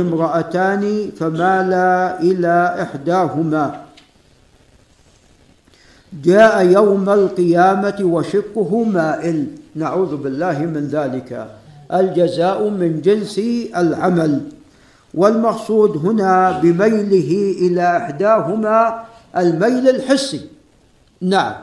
امرأتان 0.00 1.10
فمال 1.18 1.72
إلى 2.20 2.76
إحداهما. 2.82 3.89
جاء 6.12 6.66
يوم 6.66 7.10
القيامة 7.10 7.98
وشقه 8.02 8.84
مائل. 8.84 9.46
نعوذ 9.76 10.16
بالله 10.16 10.58
من 10.58 10.88
ذلك. 10.88 11.48
الجزاء 11.94 12.68
من 12.68 13.00
جنس 13.00 13.40
العمل. 13.76 14.40
والمقصود 15.14 15.96
هنا 16.06 16.60
بميله 16.60 17.54
إلى 17.58 17.96
إحداهما 17.96 19.04
الميل 19.36 19.88
الحسي. 19.88 20.40
نعم. 21.20 21.54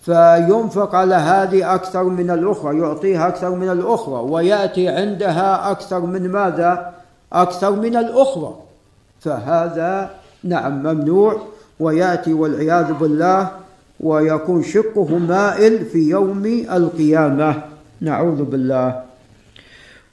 فينفق 0.00 0.94
على 0.94 1.14
هذه 1.14 1.74
أكثر 1.74 2.04
من 2.04 2.30
الأخرى 2.30 2.78
يعطيها 2.78 3.28
أكثر 3.28 3.50
من 3.50 3.68
الأخرى 3.68 4.14
ويأتي 4.14 4.88
عندها 4.88 5.70
أكثر 5.70 6.00
من 6.00 6.28
ماذا؟ 6.28 6.94
أكثر 7.32 7.70
من 7.70 7.96
الأخرى. 7.96 8.54
فهذا 9.20 10.10
نعم 10.44 10.82
ممنوع. 10.82 11.40
وياتي 11.80 12.32
والعياذ 12.32 12.92
بالله 13.00 13.48
ويكون 14.00 14.62
شقه 14.62 15.18
مائل 15.18 15.84
في 15.84 15.98
يوم 15.98 16.44
القيامة. 16.72 17.54
نعوذ 18.00 18.42
بالله. 18.44 19.00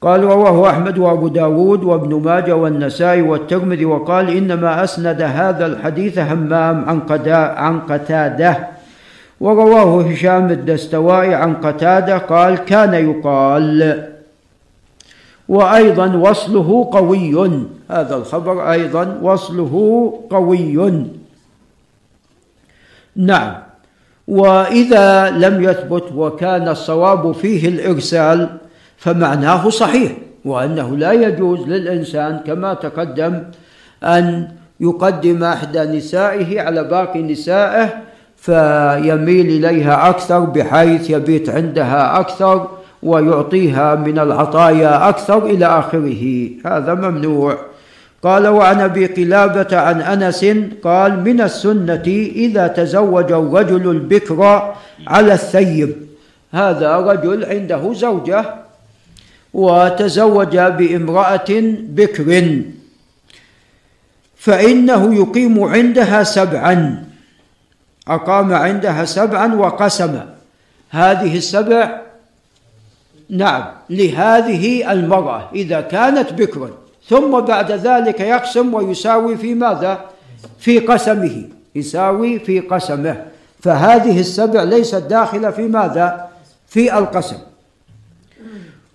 قال 0.00 0.24
رواه 0.24 0.70
أحمد 0.70 0.98
وأبو 0.98 1.28
داود 1.28 1.84
وابن 1.84 2.22
ماجه 2.22 2.56
والنسائي 2.56 3.22
والترمذي 3.22 3.84
وقال 3.84 4.36
إنما 4.36 4.84
أسند 4.84 5.22
هذا 5.22 5.66
الحديث 5.66 6.18
همام 6.18 6.84
عن, 6.88 7.00
عن 7.56 7.80
قتادة. 7.80 8.68
ورواه 9.40 10.02
هشام 10.02 10.50
الدستوائي 10.50 11.34
عن 11.34 11.54
قتادة 11.54 12.18
قال 12.18 12.54
كان 12.54 12.94
يقال. 12.94 14.08
وأيضا 15.48 16.16
وصله 16.16 16.88
قوي. 16.92 17.48
هذا 17.90 18.16
الخبر 18.16 18.70
أيضا 18.70 19.18
وصله 19.22 19.74
قوي. 20.30 21.17
نعم. 23.18 23.54
وإذا 24.28 25.30
لم 25.30 25.62
يثبت 25.62 26.04
وكان 26.14 26.68
الصواب 26.68 27.32
فيه 27.32 27.68
الإرسال 27.68 28.48
فمعناه 28.96 29.68
صحيح 29.68 30.12
وأنه 30.44 30.96
لا 30.96 31.12
يجوز 31.12 31.60
للإنسان 31.68 32.40
كما 32.46 32.74
تقدم 32.74 33.42
أن 34.04 34.48
يقدم 34.80 35.44
إحدى 35.44 35.80
نسائه 35.80 36.60
على 36.60 36.84
باقي 36.84 37.22
نسائه 37.22 37.90
فيميل 38.36 39.46
إليها 39.46 40.08
أكثر 40.08 40.40
بحيث 40.40 41.10
يبيت 41.10 41.50
عندها 41.50 42.20
أكثر 42.20 42.68
ويعطيها 43.02 43.94
من 43.94 44.18
العطايا 44.18 45.08
أكثر 45.08 45.46
إلى 45.46 45.66
آخره. 45.66 46.50
هذا 46.66 46.94
ممنوع. 46.94 47.58
قال 48.22 48.48
وعن 48.48 48.80
أبي 48.80 49.06
قلابة 49.06 49.78
عن 49.78 50.00
أنس 50.02 50.44
قال 50.82 51.20
من 51.20 51.40
السنة 51.40 52.06
إذا 52.34 52.66
تزوج 52.66 53.32
الرجل 53.32 53.90
البكر 53.90 54.74
على 55.06 55.32
الثيب. 55.32 55.96
هذا 56.52 56.96
رجل 56.96 57.44
عنده 57.44 57.92
زوجة 57.92 58.54
وتزوج 59.54 60.56
بامرأة 60.58 61.50
بكر. 61.98 62.62
فإنه 64.36 65.14
يقيم 65.14 65.64
عندها 65.64 66.22
سبعا. 66.22 67.04
أقام 68.08 68.52
عندها 68.52 69.04
سبعا 69.04 69.54
وقسم. 69.54 70.20
هذه 70.90 71.36
السبع 71.36 72.00
نعم 73.30 73.64
لهذه 73.90 74.92
المرأة 74.92 75.50
إذا 75.54 75.80
كانت 75.80 76.32
بكرا. 76.32 76.87
ثم 77.08 77.40
بعد 77.40 77.72
ذلك 77.72 78.20
يقسم 78.20 78.74
ويساوي 78.74 79.36
في 79.36 79.54
ماذا؟ 79.54 80.00
في 80.58 80.78
قسمه. 80.78 81.44
يساوي 81.74 82.38
في 82.38 82.60
قسمه. 82.60 83.24
فهذه 83.60 84.20
السبع 84.20 84.62
ليست 84.62 84.94
داخلة 84.94 85.50
في 85.50 85.62
ماذا؟ 85.62 86.28
في 86.66 86.98
القسم. 86.98 87.36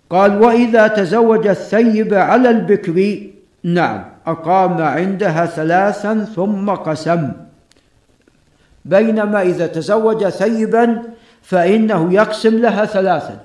قال 0.09 0.43
وإذا 0.43 0.87
تزوج 0.87 1.47
الثيب 1.47 2.13
على 2.13 2.49
البكر 2.49 3.17
نعم 3.63 4.05
أقام 4.27 4.81
عندها 4.81 5.45
ثلاثا 5.45 6.27
ثم 6.35 6.69
قسم. 6.69 7.31
بينما 8.85 9.41
إذا 9.41 9.67
تزوج 9.67 10.29
ثيبا 10.29 11.01
فإنه 11.41 12.13
يقسم 12.13 12.57
لها 12.57 12.85
ثلاثا 12.85 13.37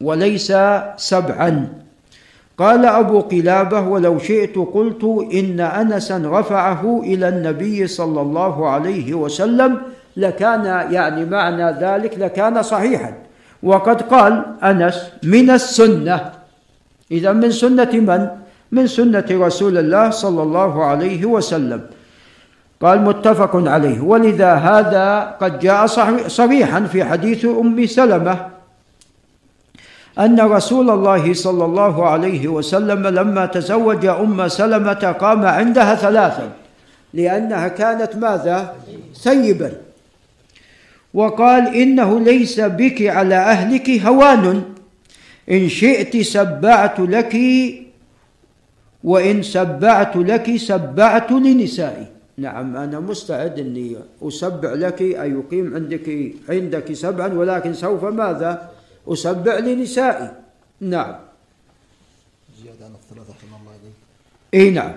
وليس 0.00 0.52
سبعا. 0.96 1.68
قال 2.58 2.86
أبو 2.86 3.20
قلابة 3.20 3.80
ولو 3.80 4.18
شئت 4.18 4.56
قلت 4.58 5.04
إن 5.34 5.60
أنسا 5.60 6.22
رفعه 6.26 7.00
إلى 7.04 7.28
النبي 7.28 7.86
صلى 7.86 8.20
الله 8.20 8.68
عليه 8.68 9.14
وسلم 9.14 9.78
لكان 10.16 10.64
يعني 10.90 11.24
معنى 11.24 11.70
ذلك 11.80 12.18
لكان 12.18 12.62
صحيحا. 12.62 13.12
وقد 13.62 14.02
قال 14.02 14.44
أنس 14.62 15.02
من 15.22 15.50
السنة. 15.50 16.32
إذا 17.10 17.32
من 17.32 17.50
سنة 17.50 17.92
من؟ 17.92 18.28
من 18.72 18.86
سنة 18.86 19.26
رسول 19.30 19.78
الله 19.78 20.10
صلى 20.10 20.42
الله 20.42 20.84
عليه 20.84 21.26
وسلم. 21.26 21.80
قال 22.82 23.02
متفق 23.02 23.68
عليه. 23.68 24.00
ولذا 24.00 24.54
هذا 24.54 25.36
قد 25.40 25.58
جاء 25.58 25.86
صريحا 26.26 26.80
في 26.80 27.04
حديث 27.04 27.44
أم 27.44 27.86
سلمة. 27.86 28.57
أن 30.18 30.40
رسول 30.40 30.90
الله 30.90 31.34
صلى 31.34 31.64
الله 31.64 32.06
عليه 32.06 32.48
وسلم 32.48 33.06
لما 33.06 33.46
تزوج 33.46 34.06
أم 34.06 34.48
سلمة 34.48 35.16
قام 35.20 35.46
عندها 35.46 35.94
ثلاثا 35.94 36.50
لأنها 37.14 37.68
كانت 37.68 38.16
ماذا؟ 38.16 38.74
ثيبا 39.14 39.72
وقال 41.14 41.74
إنه 41.74 42.20
ليس 42.20 42.60
بك 42.60 43.02
على 43.02 43.34
أهلك 43.34 43.90
هوان 43.90 44.62
إن 45.50 45.68
شئت 45.68 46.16
سبعت 46.16 47.00
لك 47.00 47.34
وإن 49.04 49.42
سبعت 49.42 50.16
لك 50.16 50.56
سبعت 50.56 51.30
لنسائي 51.32 52.06
نعم 52.38 52.76
أنا 52.76 53.00
مستعد 53.00 53.58
أني 53.58 53.96
أسبع 54.22 54.72
لك 54.74 55.02
أي 55.02 55.30
يقيم 55.30 55.74
عندك 55.74 56.06
عندك 56.48 56.92
سبعا 56.92 57.28
ولكن 57.34 57.72
سوف 57.74 58.04
ماذا؟ 58.04 58.77
أسبع 59.08 59.58
لنسائي. 59.58 60.30
نعم. 60.80 61.14
زيادة 62.62 62.84
عن 62.84 62.94
الثلاثة 62.94 63.34
الله 63.44 63.70
عليك. 63.70 63.94
إي 64.54 64.70
نعم. 64.70 64.92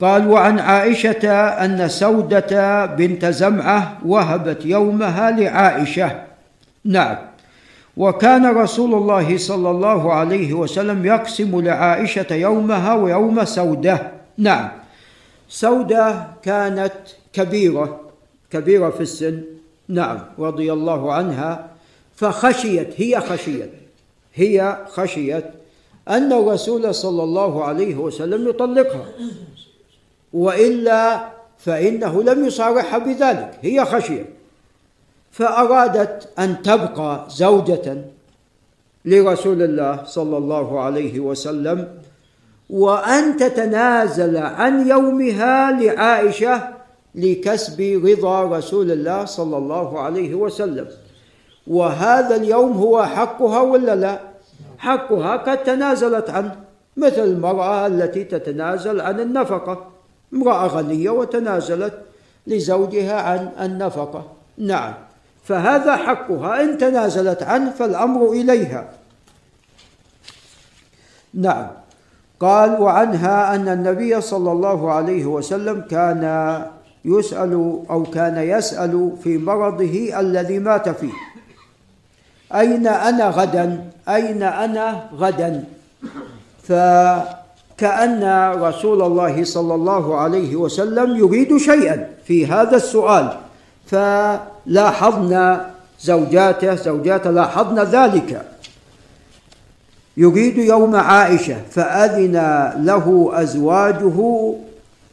قال 0.00 0.28
وعن 0.28 0.58
عائشة 0.58 1.28
أن 1.64 1.88
سودة 1.88 2.86
بنت 2.86 3.24
زمعة 3.26 3.98
وهبت 4.06 4.66
يومها 4.66 5.30
لعائشة. 5.30 6.22
نعم. 6.84 7.16
وكان 7.96 8.46
رسول 8.46 8.94
الله 8.94 9.36
صلى 9.36 9.70
الله 9.70 10.12
عليه 10.12 10.52
وسلم 10.52 11.06
يقسم 11.06 11.60
لعائشة 11.60 12.34
يومها 12.34 12.94
ويوم 12.94 13.44
سودة. 13.44 14.12
نعم. 14.38 14.68
سودة 15.48 16.26
كانت 16.42 16.92
كبيرة 17.32 18.00
كبيرة 18.50 18.90
في 18.90 19.00
السن. 19.00 19.42
نعم. 19.88 20.18
رضي 20.38 20.72
الله 20.72 21.12
عنها. 21.12 21.71
فخشيت 22.22 23.00
هي 23.00 23.20
خشيت 23.20 23.70
هي 24.34 24.86
خشيت 24.88 25.44
أن 26.08 26.32
الرسول 26.32 26.94
صلى 26.94 27.22
الله 27.22 27.64
عليه 27.64 27.94
وسلم 27.94 28.48
يطلقها. 28.48 29.04
وإلا 30.32 31.28
فإنه 31.58 32.22
لم 32.22 32.44
يصارحها 32.46 32.98
بذلك 32.98 33.58
هي 33.62 33.84
خشيت. 33.84 34.26
فأرادت 35.30 36.28
أن 36.38 36.62
تبقى 36.62 37.26
زوجة 37.30 38.04
لرسول 39.04 39.62
الله 39.62 40.04
صلى 40.04 40.36
الله 40.36 40.80
عليه 40.80 41.20
وسلم 41.20 41.88
وأن 42.70 43.36
تتنازل 43.36 44.36
عن 44.36 44.88
يومها 44.88 45.72
لعائشة 45.72 46.68
لكسب 47.14 47.80
رضا 48.04 48.42
رسول 48.42 48.90
الله 48.92 49.24
صلى 49.24 49.56
الله 49.56 50.00
عليه 50.00 50.34
وسلم. 50.34 50.88
وهذا 51.66 52.36
اليوم 52.36 52.72
هو 52.72 53.04
حقها 53.04 53.60
ولا 53.60 53.96
لا؟ 53.96 54.20
حقها 54.78 55.36
قد 55.36 55.62
تنازلت 55.62 56.30
عنه 56.30 56.56
مثل 56.96 57.24
المرأة 57.24 57.86
التي 57.86 58.24
تتنازل 58.24 59.00
عن 59.00 59.20
النفقة. 59.20 59.86
امرأة 60.34 60.66
غنية 60.66 61.10
وتنازلت 61.10 61.94
لزوجها 62.46 63.20
عن 63.20 63.50
النفقة. 63.60 64.24
نعم. 64.58 64.94
فهذا 65.44 65.96
حقها. 65.96 66.62
إن 66.62 66.78
تنازلت 66.78 67.42
عنه 67.42 67.70
فالأمر 67.70 68.32
إليها. 68.32 68.88
نعم. 71.34 71.68
قال 72.40 72.80
وعنها 72.80 73.54
أن 73.54 73.68
النبي 73.68 74.20
صلى 74.20 74.52
الله 74.52 74.92
عليه 74.92 75.26
وسلم 75.26 75.80
كان 75.80 76.24
يسأل 77.04 77.82
أو 77.90 78.02
كان 78.02 78.36
يسأل 78.36 79.12
في 79.22 79.38
مرضه 79.38 80.20
الذي 80.20 80.58
مات 80.58 80.88
فيه. 80.88 81.12
أين 82.54 82.86
أنا 82.86 83.28
غدا؟ 83.28 83.84
أين 84.08 84.42
أنا 84.42 85.02
غدا؟ 85.18 85.64
فكأن 86.62 88.52
رسول 88.60 89.02
الله 89.02 89.44
صلى 89.44 89.74
الله 89.74 90.16
عليه 90.16 90.56
وسلم 90.56 91.16
يريد 91.16 91.56
شيئا 91.56 92.06
في 92.26 92.46
هذا 92.46 92.76
السؤال. 92.76 93.28
فلاحظنا 93.86 95.70
زوجاته 96.00 96.74
زوجاته 96.74 97.30
لاحظن 97.30 97.78
ذلك. 97.78 98.42
يريد 100.16 100.58
يوم 100.58 100.96
عائشة 100.96 101.56
فأذن 101.70 102.36
له 102.76 103.30
أزواجه 103.32 104.18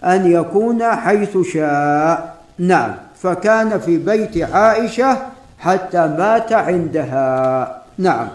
أن 0.03 0.31
يكون 0.31 0.83
حيث 0.83 1.37
شاء. 1.53 2.35
نعم. 2.59 2.95
فكان 3.21 3.79
في 3.79 3.97
بيت 3.97 4.37
عائشة 4.37 5.17
حتى 5.59 5.97
مات 5.97 6.53
عندها. 6.53 7.81
نعم. 7.97 8.27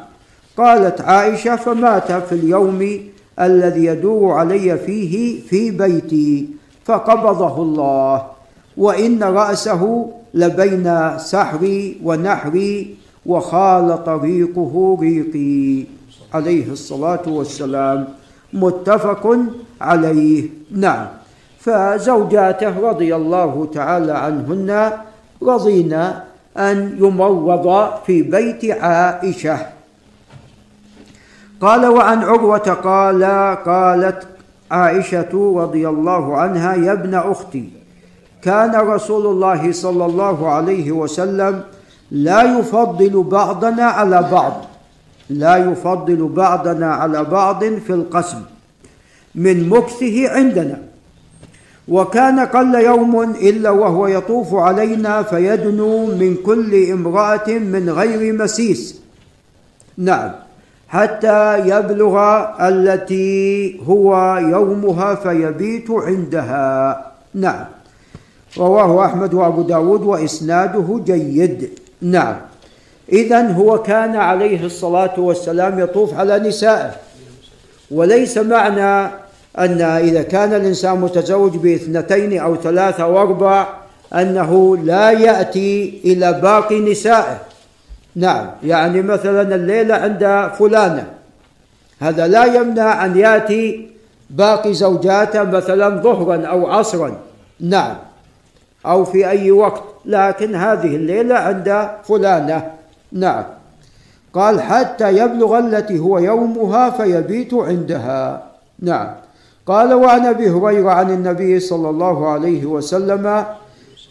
قالت 0.57 1.01
عائشة 1.01 1.57
فمات 1.57 2.13
في 2.13 2.33
اليوم 2.33 3.01
الذي 3.41 3.85
يدور 3.85 4.33
علي 4.33 4.79
فيه 4.79 5.41
في 5.43 5.71
بيتي 5.71 6.49
فقبضه 6.85 7.63
الله. 7.63 8.27
وإن 8.77 9.23
رأسه 9.23 10.11
لبين 10.35 11.19
سحري 11.19 12.01
ونحري 12.05 12.97
وخال 13.27 14.05
طريقه 14.05 14.99
ريقي. 15.01 15.87
عليه 16.35 16.73
الصلاة 16.73 17.23
والسلام. 17.27 18.09
متفق 18.53 19.37
عليه. 19.81 20.49
نعم. 20.71 21.07
فزوجاته 21.61 22.89
رضي 22.89 23.17
الله 23.17 23.69
تعالى 23.75 24.13
عنهن 24.13 24.93
رضينا 25.43 26.25
أن 26.57 26.97
يمرض 26.99 27.91
في 28.07 28.23
بيت 28.23 28.65
عائشة. 28.65 29.59
قال 31.61 31.87
وعن 31.87 32.23
عروة 32.23 32.59
قال 32.59 33.25
قالت 33.67 34.27
عائشة 34.71 35.55
رضي 35.57 35.89
الله 35.89 36.37
عنها 36.37 36.75
يا 36.75 36.93
ابن 36.93 37.15
أختي 37.15 37.69
كان 38.43 38.75
رسول 38.75 39.27
الله 39.27 39.73
صلى 39.73 40.07
الله 40.07 40.49
عليه 40.51 40.93
وسلم 40.93 41.63
لا 42.11 42.59
يفضل 42.59 43.23
بعضنا 43.23 43.85
على 43.85 44.29
بعض 44.33 44.65
لا 45.31 45.57
يفضل 45.57 46.29
بعضنا 46.29 46.95
على 46.95 47.25
بعض 47.25 47.65
في 47.65 47.91
القسم 47.91 48.43
من 49.35 49.69
مكثه 49.69 50.31
عندنا. 50.31 50.79
وكان 51.89 52.41
قل 52.41 52.75
يوم 52.75 53.23
إلا 53.23 53.71
وهو 53.71 54.07
يطوف 54.07 54.55
علينا 54.55 55.23
فيدنو 55.23 56.07
من 56.07 56.37
كل 56.47 56.91
امرأة 56.91 57.49
من 57.49 57.91
غير 57.91 58.33
مسيس. 58.33 59.01
نعم. 59.99 60.31
حتى 60.89 61.59
يبلغ 61.59 62.45
التي 62.61 63.81
هو 63.87 64.37
يومها 64.37 65.15
فيبيت 65.15 65.91
عندها. 65.91 67.13
نعم. 67.35 67.65
رواه 68.59 69.07
أحمد 69.07 69.35
وأبو 69.35 69.63
داود 69.63 70.03
وإسناده 70.03 71.01
جيد. 71.07 71.71
نعم. 72.03 72.37
إذا 73.13 73.53
هو 73.53 73.83
كان 73.83 74.17
عليه 74.17 74.67
الصلاة 74.67 75.21
والسلام 75.21 75.79
يطوف 75.79 76.15
على 76.15 76.39
نسائه. 76.39 76.91
وليس 77.91 78.39
معنى 78.39 79.11
أن 79.59 79.81
إذا 79.81 80.23
كان 80.23 80.55
الإنسان 80.55 81.01
متزوج 81.01 81.57
باثنتين 81.57 82.39
أو 82.41 82.57
ثلاثة 82.57 83.03
أو 83.03 83.21
أربع 83.21 83.67
أنه 84.15 84.77
لا 84.77 85.11
يأتي 85.11 86.01
إلى 86.05 86.33
باقي 86.33 86.81
نسائه. 86.81 87.39
نعم 88.17 88.47
يعني 88.65 89.03
مثلا 89.03 89.55
الليلة 89.55 89.95
عند 89.95 90.51
فلانة. 90.59 91.07
هذا 92.01 92.27
لا 92.27 92.45
يمنع 92.45 93.05
أن 93.05 93.19
يأتي 93.19 93.89
باقي 94.31 94.75
زوجاته 94.75 95.43
مثلا 95.43 95.89
ظهرا 95.89 96.47
أو 96.47 96.67
عصرا. 96.67 97.17
نعم 97.61 97.97
أو 98.87 99.05
في 99.05 99.29
أي 99.29 99.51
وقت. 99.51 99.83
لكن 100.05 100.55
هذه 100.55 100.97
الليلة 100.97 101.35
عند 101.35 101.89
فلانة. 102.05 102.71
نعم. 103.13 103.45
قال 104.35 104.61
حتى 104.61 105.17
يبلغ 105.19 105.59
التي 105.59 105.99
هو 105.99 106.19
يومها 106.19 106.91
فيبيت 106.91 107.55
عندها. 107.55 108.43
نعم. 108.79 109.24
قال 109.67 109.95
وعن 109.95 110.27
أبي 110.27 110.51
هريرة 110.51 110.91
عن 110.91 111.11
النبي 111.11 111.61
صلى 111.61 111.91
الله 111.91 112.29
عليه 112.29 112.67
وسلم 112.67 113.45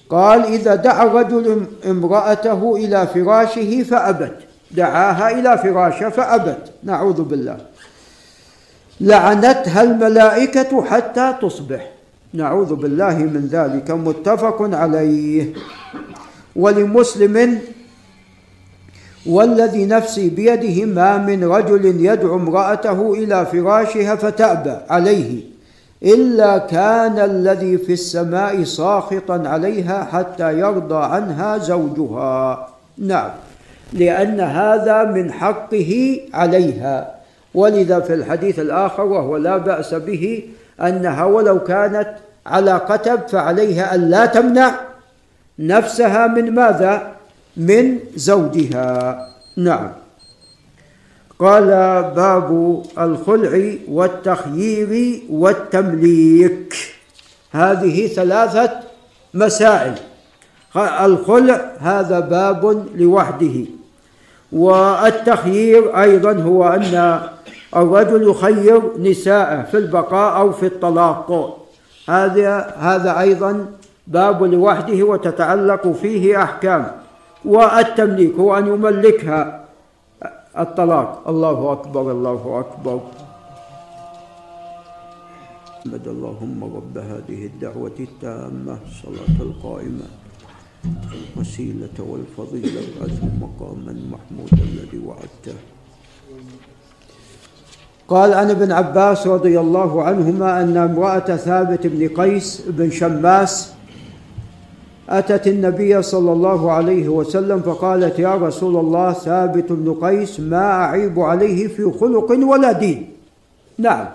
قال 0.09 0.45
إذا 0.45 0.75
دعا 0.75 1.03
الرجل 1.05 1.65
امرأته 1.85 2.75
إلى 2.75 3.07
فراشه 3.07 3.83
فأبت. 3.83 4.37
دعاها 4.71 5.39
إلى 5.39 5.57
فراشه 5.57 6.09
فأبت. 6.09 6.71
نعوذ 6.83 7.21
بالله. 7.21 7.57
لعنتها 9.01 9.83
الملائكة 9.83 10.83
حتى 10.83 11.35
تصبح. 11.41 11.91
نعوذ 12.33 12.75
بالله 12.75 13.17
من 13.17 13.49
ذلك. 13.51 13.91
متفق 13.91 14.57
عليه. 14.61 15.53
ولمسلم 16.55 17.59
والذي 19.25 19.85
نفسي 19.85 20.29
بيده 20.29 20.85
ما 20.85 21.17
من 21.17 21.43
رجل 21.43 21.85
يدعو 21.85 22.35
امرأته 22.35 23.13
إلى 23.13 23.45
فراشها 23.45 24.15
فتأبى 24.15 24.77
عليه 24.89 25.41
إلا 26.03 26.57
كان 26.57 27.19
الذي 27.19 27.77
في 27.77 27.93
السماء 27.93 28.63
ساخطا 28.63 29.43
عليها 29.45 30.07
حتى 30.11 30.59
يرضى 30.59 31.05
عنها 31.05 31.57
زوجها 31.57 32.67
نعم 32.97 33.29
لأن 33.93 34.39
هذا 34.39 35.03
من 35.03 35.31
حقه 35.31 36.19
عليها 36.33 37.15
ولذا 37.53 37.99
في 37.99 38.13
الحديث 38.13 38.59
الآخر 38.59 39.03
وهو 39.03 39.37
لا 39.37 39.57
بأس 39.57 39.93
به 39.93 40.43
أنها 40.81 41.25
ولو 41.25 41.59
كانت 41.59 42.07
على 42.45 42.71
قتب 42.71 43.19
فعليها 43.27 43.95
أن 43.95 44.09
لا 44.09 44.25
تمنع 44.25 44.71
نفسها 45.59 46.27
من 46.27 46.51
ماذا؟ 46.51 47.12
من 47.57 47.99
زوجها. 48.15 49.27
نعم. 49.57 49.91
قال 51.39 51.65
باب 52.15 52.81
الخلع 52.97 53.73
والتخيير 53.87 55.21
والتمليك. 55.29 56.75
هذه 57.51 58.07
ثلاثة 58.07 58.71
مسائل. 59.33 59.93
الخلع 60.75 61.71
هذا 61.79 62.19
باب 62.19 62.85
لوحده. 62.95 63.65
والتخيير 64.51 66.01
أيضا 66.01 66.31
هو 66.31 66.67
أن 66.67 67.21
الرجل 67.75 68.29
يخير 68.29 68.81
نساءه 68.99 69.61
في 69.61 69.77
البقاء 69.77 70.37
أو 70.39 70.51
في 70.51 70.65
الطلاق. 70.65 71.57
هذا 72.09 72.75
هذا 72.79 73.19
أيضا 73.19 73.65
باب 74.07 74.43
لوحده 74.43 75.03
وتتعلق 75.03 75.87
فيه 75.91 76.43
أحكام. 76.43 77.02
والتمليك 77.45 78.35
هو 78.35 78.57
أن 78.57 78.67
يملكها. 78.67 79.65
الطلاق. 80.57 81.27
الله 81.27 81.71
أكبر 81.71 82.11
الله 82.11 82.59
أكبر. 82.59 82.99
محمد 85.85 86.07
اللهم 86.07 86.59
رب 86.63 86.97
هذه 86.97 87.45
الدعوة 87.45 87.97
التامة 87.99 88.77
الصلاة 88.87 89.37
القائمة 89.39 90.07
الوسيلة 91.35 91.97
والفضيلة 91.99 92.81
وأثم 93.01 93.27
مقاما 93.41 93.93
محمودا 94.11 94.63
الذي 94.63 94.99
وعدته. 95.05 95.57
قال 98.07 98.33
عن 98.33 98.49
ابن 98.49 98.71
عباس 98.71 99.27
رضي 99.27 99.59
الله 99.59 100.03
عنهما 100.03 100.63
أن 100.63 100.77
امرأة 100.77 101.35
ثابت 101.35 101.87
بن 101.87 102.07
قيس 102.07 102.61
بن 102.67 102.91
شماس 102.91 103.73
أتت 105.09 105.47
النبي 105.47 106.01
صلى 106.01 106.31
الله 106.31 106.71
عليه 106.71 107.09
وسلم 107.09 107.61
فقالت 107.61 108.19
يا 108.19 108.35
رسول 108.35 108.75
الله 108.75 109.13
ثابت 109.13 109.71
بن 109.71 109.93
قيس 109.93 110.39
ما 110.39 110.71
أعيب 110.71 111.19
عليه 111.19 111.67
في 111.67 111.91
خلق 111.99 112.31
ولا 112.31 112.71
دين. 112.71 113.11
نعم 113.77 114.05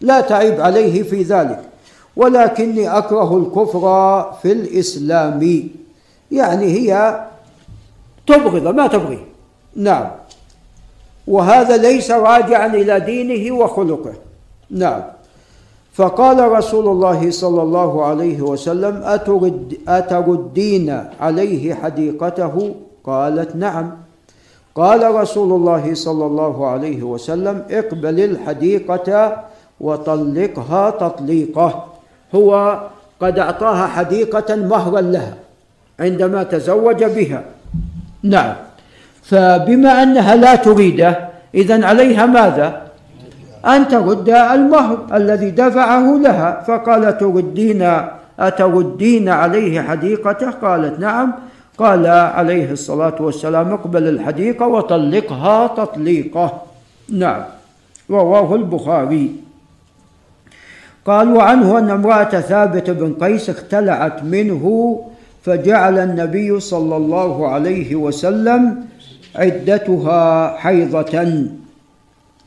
لا 0.00 0.20
تعيب 0.20 0.60
عليه 0.60 1.02
في 1.02 1.22
ذلك 1.22 1.60
ولكني 2.16 2.98
أكره 2.98 3.36
الكفر 3.36 3.84
في 4.42 4.52
الإسلام. 4.52 5.68
يعني 6.32 6.66
هي 6.66 7.20
تبغض 8.26 8.74
ما 8.74 8.86
تبغي. 8.86 9.24
نعم 9.76 10.06
وهذا 11.26 11.76
ليس 11.76 12.10
راجعا 12.10 12.66
إلى 12.66 13.00
دينه 13.00 13.54
وخلقه. 13.54 14.12
نعم. 14.70 15.02
فقال 15.96 16.52
رسول 16.52 16.88
الله 16.88 17.30
صلى 17.30 17.62
الله 17.62 18.04
عليه 18.04 18.40
وسلم 18.40 19.00
أترد 19.04 19.78
أتردين 19.88 21.04
عليه 21.20 21.74
حديقته؟ 21.74 22.74
قالت 23.04 23.56
نعم. 23.56 23.90
قال 24.74 25.14
رسول 25.14 25.52
الله 25.52 25.94
صلى 25.94 26.26
الله 26.26 26.66
عليه 26.66 27.02
وسلم 27.02 27.62
اقبل 27.70 28.20
الحديقة 28.20 29.36
وطلقها 29.80 30.90
تطليقه. 30.90 31.84
هو 32.34 32.80
قد 33.20 33.38
أعطاها 33.38 33.86
حديقة 33.86 34.56
مهرا 34.56 35.00
لها 35.00 35.34
عندما 36.00 36.42
تزوج 36.42 37.04
بها. 37.04 37.44
نعم. 38.22 38.54
فبما 39.22 40.02
أنها 40.02 40.36
لا 40.36 40.54
تريده 40.54 41.28
إذا 41.54 41.86
عليها 41.86 42.26
ماذا؟ 42.26 42.85
أن 43.66 43.88
ترد 43.88 44.28
المهر 44.28 45.06
الذي 45.14 45.50
دفعه 45.50 46.18
لها. 46.18 46.64
فقال 46.68 47.18
تردين؟ 47.18 47.82
أتردين 48.40 49.28
عليه 49.28 49.80
حديقته؟ 49.80 50.50
قالت 50.50 51.00
نعم. 51.00 51.32
قال 51.78 52.06
عليه 52.06 52.72
الصلاة 52.72 53.14
والسلام 53.20 53.72
اقبل 53.72 54.08
الحديقة 54.08 54.66
وطلقها 54.66 55.66
تطليقه. 55.66 56.62
نعم. 57.12 57.42
رواه 58.10 58.54
البخاري. 58.54 59.32
قال 61.06 61.36
وعنه 61.36 61.78
أن 61.78 61.90
امرأة 61.90 62.40
ثابت 62.40 62.90
بن 62.90 63.14
قيس 63.14 63.50
اختلعت 63.50 64.24
منه 64.24 64.64
فجعل 65.42 65.98
النبي 65.98 66.60
صلى 66.60 66.96
الله 66.96 67.48
عليه 67.48 67.96
وسلم 67.96 68.84
عدتها 69.36 70.56
حيضة. 70.56 71.46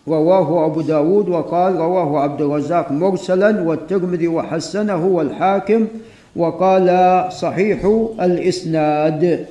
رواه 0.07 0.65
أبو 0.65 0.81
داود 0.81 1.29
وقال 1.29 1.75
رواه 1.75 2.19
عبد 2.19 2.41
الرزاق 2.41 2.91
مرسلا 2.91 3.61
والترمذي 3.61 4.27
وحسنه 4.27 5.05
والحاكم 5.05 5.87
وقال 6.35 6.87
صحيح 7.33 7.85
الإسناد. 8.21 9.45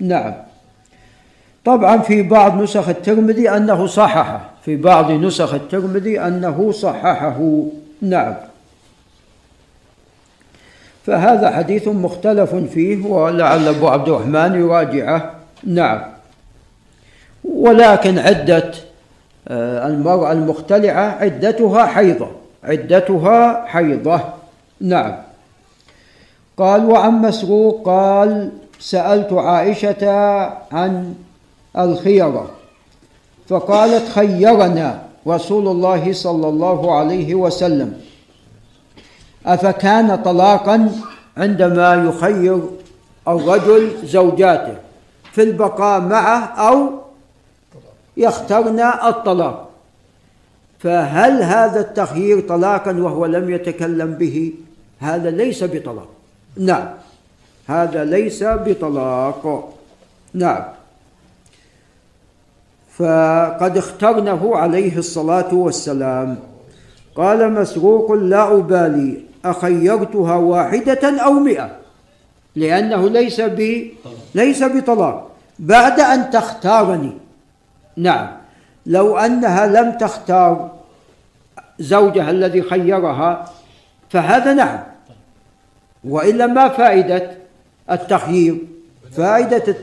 نعم. 0.00 0.34
طبعا 1.64 1.98
في 1.98 2.22
بعض 2.22 2.62
نسخ 2.62 2.88
الترمذي 2.88 3.50
أنه 3.50 3.86
صححه 3.86 4.50
في 4.64 4.76
بعض 4.76 5.10
نسخ 5.10 5.54
الترمذي 5.54 6.20
أنه 6.20 6.72
صححه. 6.72 7.62
نعم. 8.02 8.34
فهذا 11.06 11.50
حديث 11.50 11.88
مختلف 11.88 12.54
فيه 12.54 13.06
ولعل 13.06 13.68
أبو 13.68 13.88
عبد 13.88 14.08
الرحمن 14.08 14.54
يراجعه. 14.60 15.30
نعم. 15.64 16.00
ولكن 17.44 18.18
عدة 18.18 18.72
المرأة 19.50 20.32
المختلعة 20.32 21.18
عدتها 21.20 21.86
حيضة. 21.86 22.28
عدتها 22.64 23.64
حيضة. 23.66 24.20
نعم. 24.80 25.14
قال 26.56 26.90
وعن 26.90 27.12
مسروق 27.12 27.82
قال 27.86 28.50
سألت 28.80 29.32
عائشة 29.32 30.08
عن 30.72 31.14
الخيرة. 31.78 32.50
فقالت 33.48 34.08
خيرنا 34.08 35.02
رسول 35.26 35.68
الله 35.68 36.12
صلى 36.12 36.48
الله 36.48 36.94
عليه 36.98 37.34
وسلم. 37.34 38.00
أفكان 39.46 40.16
طلاقا 40.16 40.90
عندما 41.36 41.94
يخير 41.94 42.60
الرجل 43.28 43.90
زوجاته 44.04 44.74
في 45.32 45.42
البقاء 45.42 46.00
معه 46.00 46.44
أو 46.44 47.03
يخترن 48.16 48.80
الطلاق. 48.80 49.70
فهل 50.78 51.42
هذا 51.42 51.80
التخيير 51.80 52.40
طلاقا 52.40 52.92
وهو 52.92 53.26
لم 53.26 53.50
يتكلم 53.50 54.12
به؟ 54.12 54.52
هذا 55.00 55.30
ليس 55.30 55.64
بطلاق. 55.64 56.08
نعم. 56.56 56.88
هذا 57.66 58.04
ليس 58.04 58.44
بطلاق. 58.44 59.74
نعم. 60.34 60.64
فقد 62.96 63.76
اخترنه 63.76 64.56
عليه 64.56 64.98
الصلاة 64.98 65.54
والسلام. 65.54 66.36
قال 67.16 67.52
مسروق 67.52 68.12
لا 68.12 68.52
أبالي. 68.52 69.20
أخيرتها 69.44 70.36
واحدة 70.36 71.22
أو 71.24 71.32
مئة؟ 71.32 71.70
لأنه 72.56 73.08
ليس 73.08 73.40
ليس 74.34 74.62
بطلاق. 74.62 75.30
بعد 75.58 76.00
أن 76.00 76.30
تختارني 76.30 77.12
نعم. 77.96 78.28
لو 78.86 79.18
أنها 79.18 79.66
لم 79.66 79.98
تختار 79.98 80.70
زوجها 81.78 82.30
الذي 82.30 82.62
خيرها 82.62 83.50
فهذا 84.10 84.54
نعم. 84.54 84.80
وإلا 86.04 86.46
ما 86.46 86.68
فائدة 86.68 87.30
التخيير؟ 87.90 88.58
فائدة 89.12 89.76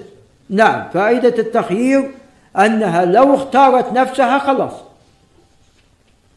نعم 0.50 0.90
فائدة 0.90 1.40
التخيير 1.40 2.12
أنها 2.58 3.06
لو 3.06 3.36
اختارت 3.36 3.94
نفسها 3.94 4.40
خلاص. 4.40 4.74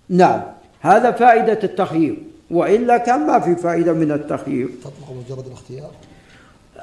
نعم 0.09 0.43
هذا 0.81 1.11
فائدة 1.11 1.59
التخيير. 1.65 2.17
وإلا 2.51 2.99
كان 2.99 3.27
ما 3.27 3.41
في 3.41 3.57
فائدة 3.57 3.93
من 3.93 4.13
التخيير. 4.13 4.69
تطلق 4.81 5.11
مجرد 5.11 5.47
الاختيار؟ 5.47 5.91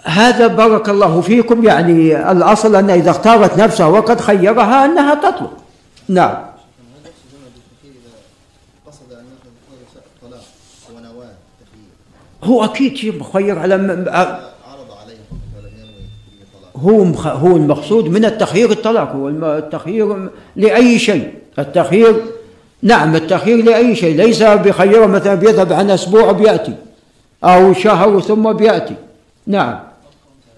هذا 0.04 0.48
بارك 0.48 0.90
الله 0.90 1.22
فيكم 1.22 1.64
يعني 1.64 2.32
الأصل 2.32 2.76
أن 2.76 2.90
إذا 2.90 3.12
اختارت 3.12 3.58
نفسها 3.58 3.86
وقد 3.88 4.22
خيرها 4.22 4.86
أنها 4.86 5.14
تطلق 5.16 5.54
نعم. 6.10 6.36
هو 12.44 12.64
أكيد 12.64 12.96
شيء 12.96 13.20
مخير 13.20 13.60
على 13.60 13.78
م- 13.78 14.06
هو 16.76 17.04
مخ- 17.04 17.28
هو 17.28 17.56
المقصود 17.58 18.06
من 18.08 18.26
التخيير 18.26 18.72
الطلاق 18.72 19.12
هو 19.12 19.30
التخيير 19.30 20.30
لأي 20.56 21.00
شيء. 21.00 21.34
التخيير 21.60 22.16
نعم 22.82 23.16
التخيير 23.16 23.64
لأي 23.66 23.96
شيء. 23.96 24.16
ليس 24.18 24.44
بخيره 24.44 25.06
مثلا 25.06 25.36
بيذهب 25.36 25.74
عن 25.74 25.90
أسبوع 25.92 26.32
بيأتي 26.32 26.74
أو 27.44 27.74
شهر 27.74 28.20
ثم 28.22 28.54
بيأتي. 28.54 28.96
نعم. 29.48 29.80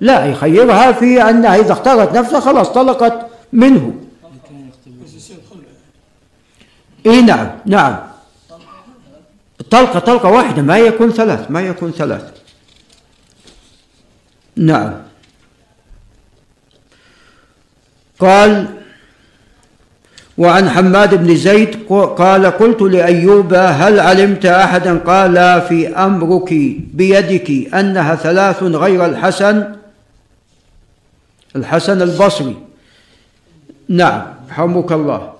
لا 0.01 0.25
يخيرها 0.25 0.91
في 0.91 1.29
أنها 1.29 1.55
إذا 1.55 1.73
اختارت 1.73 2.17
نفسها 2.17 2.39
خلاص 2.39 2.69
طلقت 2.69 3.27
منه. 3.53 3.93
إي 7.05 7.21
نعم 7.21 7.51
نعم. 7.65 7.97
طلقة 9.71 9.99
طلقة 9.99 10.29
واحدة 10.29 10.61
ما 10.61 10.77
يكون 10.77 11.11
ثلاث 11.11 11.51
ما 11.51 11.61
يكون 11.61 11.91
ثلاث. 11.91 12.31
نعم. 14.55 15.01
قال 18.19 18.82
وعن 20.37 20.69
حماد 20.69 21.15
بن 21.15 21.35
زيد 21.35 21.77
قال 22.17 22.45
قلت 22.45 22.81
لأيوب 22.81 23.53
هل 23.53 23.99
علمت 23.99 24.45
أحدا؟ 24.45 24.97
قال 24.97 25.61
في 25.61 25.87
أمرك 25.87 26.53
بيدك 26.93 27.73
أنها 27.73 28.15
ثلاث 28.15 28.63
غير 28.63 29.05
الحسن 29.05 29.75
الحسن 31.55 32.01
البصري. 32.01 32.57
نعم 33.89 34.21
رحمك 34.49 34.91
الله. 34.91 35.33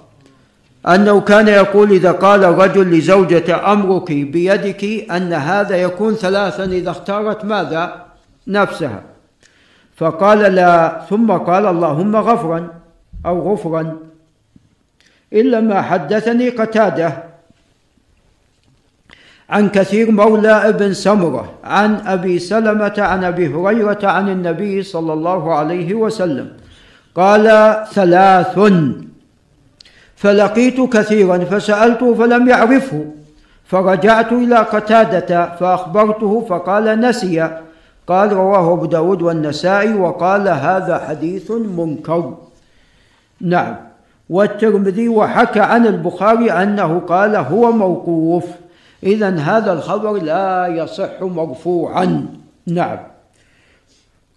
أنه 0.88 1.22
كان 1.22 1.48
يقول 1.48 1.92
إذا 1.92 2.12
قال 2.12 2.44
الرجل 2.44 2.98
لزوجة 2.98 3.72
أمرك 3.74 4.12
بيدك 4.12 5.12
أن 5.12 5.34
هذا 5.34 5.76
يكون 5.76 6.14
ثلاثا 6.14 6.64
إذا 6.64 6.92
اختارت 6.92 7.46
ماذا؟ 7.46 8.06
نفسها. 8.48 9.02
فقال 9.98 10.40
لا 10.40 11.02
ثم 11.10 11.32
قال 11.32 11.66
اللهم 11.66 12.16
غفرا 12.16 12.68
أو 13.26 13.54
غفرا. 13.54 14.13
إلا 15.34 15.60
ما 15.60 15.82
حدثني 15.82 16.50
قتادة 16.50 17.24
عن 19.50 19.70
كثير 19.70 20.12
مولى 20.12 20.70
ابن 20.70 20.94
سمرة 20.94 21.54
عن 21.64 21.96
أبي 21.96 22.40
سلمة 22.40 22.94
عن 22.98 23.24
أبي 23.24 23.48
هريرة 23.48 24.00
عن 24.04 24.30
النبي 24.30 24.84
صلى 24.84 25.14
الله 25.14 25.56
عليه 25.56 25.94
وسلم. 25.94 26.50
قال 27.16 27.46
ثلاث 27.94 28.60
فلقيت 30.16 30.82
كثيرا 30.82 31.38
فسألته 31.38 32.16
فلم 32.16 32.50
يعرفه. 32.50 33.06
فرجعت 33.66 34.32
إلى 34.32 34.56
قتادة 34.56 35.56
فأخبرته 35.56 36.46
فقال 36.50 37.00
نسي 37.00 37.60
قال 38.08 38.34
رواه 38.34 38.74
أبو 38.74 38.86
داود 38.86 39.22
والنسائي 39.22 39.94
وقال 39.94 40.48
هذا 40.48 41.06
حديث 41.10 41.52
منكر 41.52 42.38
نعم. 43.42 43.93
والترمذي 44.30 45.10
وحكى 45.10 45.60
عن 45.60 45.88
البخاري 45.88 46.52
أنه 46.52 47.00
قال 47.00 47.36
هو 47.36 47.72
موقوف. 47.72 48.46
إذا 49.04 49.30
هذا 49.30 49.74
الخبر 49.74 50.12
لا 50.12 50.68
يصح 50.68 51.22
مرفوعا. 51.22 52.26
نعم. 52.68 52.98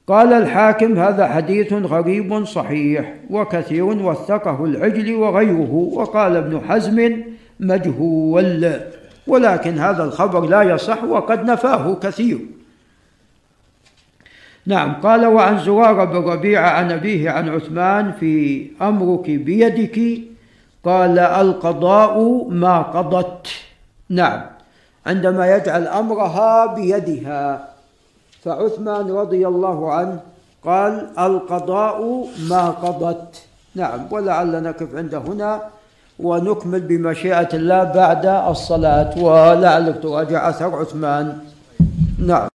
قال 0.07 0.32
الحاكم 0.32 0.99
هذا 0.99 1.26
حديث 1.26 1.72
غريب 1.72 2.45
صحيح 2.45 3.14
وكثير 3.30 3.84
وثقه 3.84 4.64
العجل 4.64 5.14
وغيره 5.14 5.91
وقال 5.93 6.37
ابن 6.37 6.61
حزم 6.68 7.22
مجهول. 7.61 8.70
ولكن 9.26 9.78
هذا 9.78 10.05
الخبر 10.05 10.41
لا 10.41 10.62
يصح 10.62 11.05
وقد 11.05 11.45
نفاه 11.45 11.95
كثير. 11.95 12.39
نعم 14.67 15.01
قال 15.03 15.27
وعن 15.27 15.59
زرار 15.59 16.05
بن 16.05 16.17
ربيعة 16.17 16.71
عن 16.71 16.93
أبيه 16.93 17.31
عن 17.31 17.49
عثمان 17.49 18.12
في 18.12 18.67
أمرك 18.83 19.31
بيدك. 19.31 19.99
قال 20.85 21.19
القضاء 21.19 22.14
ما 22.49 22.83
قضت. 22.83 23.47
نعم 24.11 24.41
عندما 25.07 25.57
يجعل 25.57 25.87
أمرها 25.87 26.75
بيدها. 26.75 27.69
فعثمان 28.45 29.11
رضي 29.11 29.47
الله 29.47 29.93
عنه 29.93 30.21
قال 30.64 31.07
القضاء 31.19 32.27
ما 32.51 32.71
قضت. 32.71 33.43
نعم 33.75 34.01
ولعل 34.11 34.62
نقف 34.62 34.95
عند 34.95 35.14
هنا 35.14 35.62
ونكمل 36.19 36.81
بمشيئة 36.81 37.49
الله 37.55 37.85
بعد 37.85 38.27
الصلاة. 38.27 39.19
ولعلك 39.19 40.03
تراجع 40.03 40.49
أثر 40.49 40.77
عثمان. 40.77 41.39
نعم. 42.19 42.56